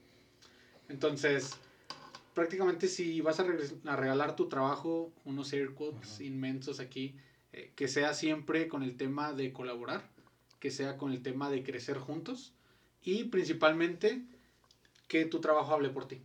Entonces, 0.89 1.51
prácticamente 2.33 2.87
si 2.87 3.21
vas 3.21 3.39
a, 3.39 3.45
a 3.85 3.95
regalar 3.95 4.35
tu 4.35 4.49
trabajo, 4.49 5.11
unos 5.23 5.53
air 5.53 5.73
quotes 5.73 6.19
inmensos 6.19 6.79
aquí, 6.79 7.15
eh, 7.53 7.71
que 7.75 7.87
sea 7.87 8.13
siempre 8.13 8.67
con 8.67 8.83
el 8.83 8.97
tema 8.97 9.33
de 9.33 9.51
colaborar, 9.51 10.09
que 10.59 10.71
sea 10.71 10.97
con 10.97 11.11
el 11.11 11.21
tema 11.21 11.49
de 11.49 11.63
crecer 11.63 11.97
juntos 11.97 12.53
y 13.03 13.25
principalmente 13.25 14.21
que 15.07 15.25
tu 15.25 15.41
trabajo 15.41 15.73
hable 15.73 15.89
por 15.89 16.07
ti. 16.07 16.21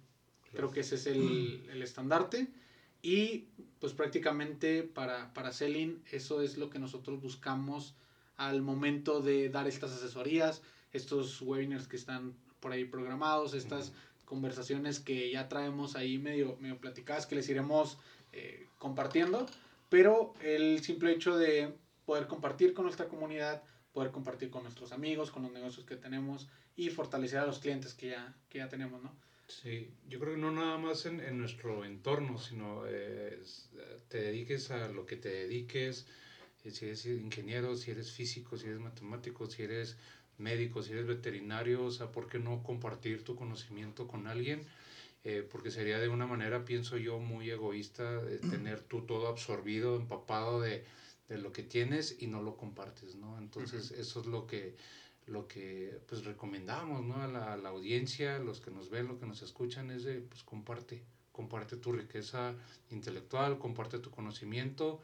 Creo 0.57 0.71
que 0.71 0.81
ese 0.81 0.97
es 0.97 1.07
el, 1.07 1.69
el 1.71 1.83
estandarte. 1.83 2.49
Y 3.03 3.47
pues 3.79 3.93
prácticamente 3.93 4.83
para, 4.83 5.33
para 5.33 5.53
Selling 5.53 6.03
eso 6.11 6.43
es 6.43 6.57
lo 6.57 6.71
que 6.71 6.79
nosotros 6.79 7.21
buscamos 7.21 7.95
al 8.37 8.63
momento 8.63 9.21
de 9.21 9.49
dar 9.49 9.69
estas 9.69 9.93
asesorías, 9.93 10.63
estos 10.93 11.41
webinars 11.41 11.87
que 11.87 11.97
están 11.97 12.35
por 12.61 12.73
ahí 12.73 12.85
programados, 12.85 13.55
estas 13.55 13.93
conversaciones 14.25 14.99
que 14.99 15.31
ya 15.31 15.49
traemos 15.49 15.95
ahí 15.95 16.19
medio, 16.19 16.57
medio 16.61 16.79
platicadas 16.79 17.27
que 17.27 17.37
les 17.37 17.49
iremos 17.49 17.99
eh, 18.33 18.67
compartiendo, 18.79 19.47
pero 19.89 20.35
el 20.43 20.83
simple 20.83 21.13
hecho 21.13 21.37
de 21.39 21.73
poder 22.05 22.27
compartir 22.27 22.75
con 22.75 22.85
nuestra 22.85 23.07
comunidad, 23.07 23.63
poder 23.93 24.11
compartir 24.11 24.51
con 24.51 24.65
nuestros 24.65 24.93
amigos, 24.93 25.31
con 25.31 25.43
los 25.45 25.53
negocios 25.53 25.87
que 25.87 25.97
tenemos 25.97 26.49
y 26.77 26.91
fortalecer 26.91 27.39
a 27.39 27.47
los 27.47 27.61
clientes 27.61 27.95
que 27.95 28.11
ya, 28.11 28.35
que 28.51 28.59
ya 28.59 28.69
tenemos, 28.69 29.03
¿no? 29.03 29.13
Sí, 29.49 29.89
yo 30.09 30.19
creo 30.19 30.35
que 30.35 30.41
no 30.41 30.51
nada 30.51 30.77
más 30.77 31.07
en, 31.07 31.21
en 31.21 31.39
nuestro 31.39 31.85
entorno, 31.85 32.37
sino 32.39 32.83
eh, 32.87 33.41
te 34.09 34.19
dediques 34.19 34.71
a 34.73 34.89
lo 34.89 35.07
que 35.07 35.17
te 35.17 35.29
dediques, 35.29 36.07
eh, 36.65 36.71
si 36.73 36.87
eres 36.87 37.07
ingeniero, 37.07 37.77
si 37.77 37.93
eres 37.93 38.11
físico, 38.11 38.57
si 38.57 38.67
eres 38.67 38.81
matemático, 38.81 39.47
si 39.47 39.63
eres 39.63 39.97
médico, 40.39 40.83
si 40.83 40.93
eres 40.93 41.07
veterinario, 41.07 41.85
o 41.85 41.91
sea, 41.93 42.11
¿por 42.11 42.29
qué 42.29 42.39
no 42.41 42.63
compartir 42.65 43.23
tu 43.25 43.37
conocimiento 43.37 44.09
con 44.09 44.27
alguien? 44.27 44.67
Eh, 45.25 45.47
porque 45.49 45.71
sería 45.71 45.99
de 46.01 46.09
una 46.09 46.27
manera, 46.27 46.65
pienso 46.65 46.97
yo, 46.99 47.19
muy 47.21 47.51
egoísta 47.51 48.23
eh, 48.29 48.41
tener 48.51 48.81
tú 48.83 49.03
todo 49.07 49.29
absorbido, 49.29 49.97
empapado 49.97 50.61
de, 50.61 50.85
de 51.29 51.39
lo 51.39 51.53
que 51.53 51.63
tienes 51.63 52.17
y 52.21 52.27
no 52.27 52.43
lo 52.43 52.57
compartes, 52.57 53.15
¿no? 53.17 53.39
Entonces, 53.39 53.93
eso 53.93 54.21
es 54.21 54.27
lo 54.27 54.47
que 54.47 54.77
lo 55.27 55.49
que 55.49 55.99
pues 56.09 56.25
recomendamos 56.25 57.05
¿no? 57.05 57.21
a, 57.21 57.27
la, 57.27 57.53
a 57.53 57.57
la 57.57 57.71
audiencia, 57.71 58.39
los 58.39 58.61
que 58.61 58.71
nos 58.71 58.91
ven, 58.91 59.09
los 59.09 59.19
que 59.19 59.27
nos 59.27 59.43
escuchan, 59.43 59.91
es 59.91 60.05
de 60.05 60.21
pues 60.21 60.43
comparte, 60.45 61.03
comparte 61.33 61.77
tu 61.77 61.93
riqueza 61.93 62.55
intelectual, 62.91 63.59
comparte 63.59 63.99
tu 63.99 64.11
conocimiento 64.11 65.03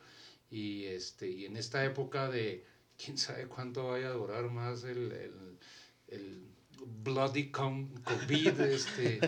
y 0.50 0.84
este 0.84 1.28
y 1.28 1.44
en 1.46 1.56
esta 1.56 1.84
época 1.84 2.30
de 2.30 2.64
quién 2.96 3.18
sabe 3.18 3.46
cuánto 3.46 3.88
vaya 3.88 4.08
a 4.08 4.12
durar 4.12 4.50
más 4.50 4.84
el, 4.84 5.12
el, 5.12 5.58
el 6.08 6.46
bloody 7.02 7.50
COVID, 7.50 8.60
este, 8.60 9.20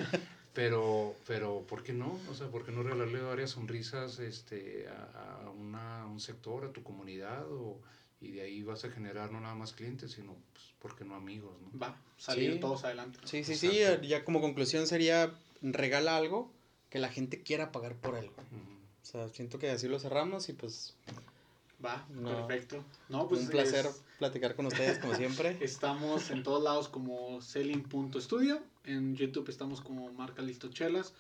pero, 0.53 1.17
pero 1.27 1.67
¿por 1.67 1.83
qué 1.83 1.93
no? 1.93 2.21
O 2.31 2.35
sea, 2.35 2.49
¿por 2.49 2.65
qué 2.65 2.73
no 2.73 2.83
regalarle 2.83 3.21
varias 3.21 3.51
sonrisas 3.51 4.19
este, 4.21 4.87
a, 4.89 5.43
a 5.43 6.07
un 6.07 6.21
sector, 6.21 6.65
a 6.65 6.73
tu 6.73 6.83
comunidad? 6.83 7.51
O, 7.51 7.81
y 8.25 8.33
de 8.33 8.43
ahí 8.43 8.63
vas 8.63 8.85
a 8.85 8.91
generar 8.91 9.31
no 9.33 9.41
nada 9.41 9.55
más 9.55 9.73
clientes, 9.73 10.13
sino, 10.13 10.35
pues, 10.53 10.65
¿por 10.81 10.97
qué 10.97 11.05
no 11.05 11.15
amigos? 11.15 11.55
¿no? 11.61 11.79
Va, 11.79 11.97
salir 12.17 12.55
Sí. 12.55 12.61
todos 12.61 12.85
adelante. 12.85 13.19
Sí, 13.25 13.45
sí, 13.45 13.55
sí, 13.57 13.79
Exacto. 13.81 14.07
ya 14.07 14.25
como 14.25 14.41
conclusión 14.41 14.87
sería 14.87 15.33
regala 15.63 16.17
algo 16.17 16.51
que 16.91 16.99
la 16.99 17.09
gente 17.09 17.43
quiera 17.43 17.73
pagar 17.73 17.95
por 17.97 18.17
él. 18.17 18.27
Ujú. 18.27 18.75
O 19.03 19.07
sea, 19.07 19.29
siento 19.29 19.59
que 19.59 19.71
así 19.71 19.89
lo 19.89 19.99
cerramos 19.99 20.49
y 20.49 20.53
pues 20.55 20.95
Va, 21.85 22.07
No. 22.09 22.47
perfecto. 22.49 22.83
No, 23.11 23.29
pues 23.29 23.43
un 23.43 23.49
placer 23.49 23.85
es- 23.85 24.01
platicar 24.19 24.55
con 24.57 24.65
ustedes 24.65 24.99
como 24.99 25.15
siempre. 25.17 25.59
Estamos 25.61 26.31
en 26.31 26.43
todos 26.43 26.63
lados 26.63 26.89
como 26.89 27.43
selling.studio. 27.43 28.63
En 28.85 29.17
YouTube 29.17 29.51
estamos 29.51 29.83
como 29.83 30.11
Marca 30.13 30.41
Listo 30.41 30.71
Chelas. 30.71 31.13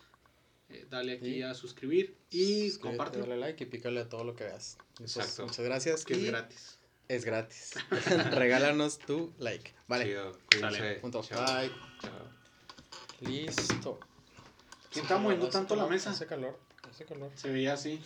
Eh, 0.70 0.86
dale 0.88 1.14
aquí 1.14 1.34
Sí. 1.34 1.42
a 1.42 1.52
suscribir 1.54 2.16
y 2.30 2.72
comparte. 2.78 3.18
Dale 3.18 3.36
like 3.36 3.64
y 3.64 3.66
pícale 3.66 4.00
a 4.00 4.08
todo 4.08 4.24
lo 4.24 4.34
que 4.34 4.44
veas. 4.44 4.78
Pues, 4.96 5.16
Exacto. 5.18 5.44
muchas 5.46 5.64
gracias. 5.66 6.04
Que 6.06 6.14
es 6.14 6.20
y 6.20 6.26
gratis. 6.28 6.78
Es 7.08 7.24
gratis. 7.24 7.72
Regálanos 8.32 8.98
tu 8.98 9.32
like. 9.38 9.74
Vale. 9.88 10.04
Chido, 10.04 10.32
Sale. 10.58 10.78
cuídense. 10.78 11.00
Punto. 11.00 11.22
Chao. 11.22 11.44
Bye. 11.44 11.70
Chao. 12.00 12.30
Listo. 13.20 14.00
¿Quién 14.90 15.04
está 15.04 15.18
moviendo 15.18 15.48
tanto 15.48 15.76
la 15.76 15.86
mesa? 15.86 16.10
Hace 16.10 16.26
calor. 16.26 16.58
Hace 16.88 17.04
calor. 17.04 17.30
Se 17.34 17.50
veía 17.50 17.74
así. 17.74 18.02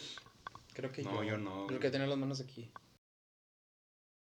Creo 0.75 0.91
que 0.93 1.03
No, 1.03 1.23
yo. 1.23 1.31
yo 1.31 1.39
no. 1.39 1.71
Yo 1.71 1.79
que 1.81 1.91
tener 1.91 2.09
las 2.09 2.19
manos 2.19 2.41
aquí. 2.41 2.71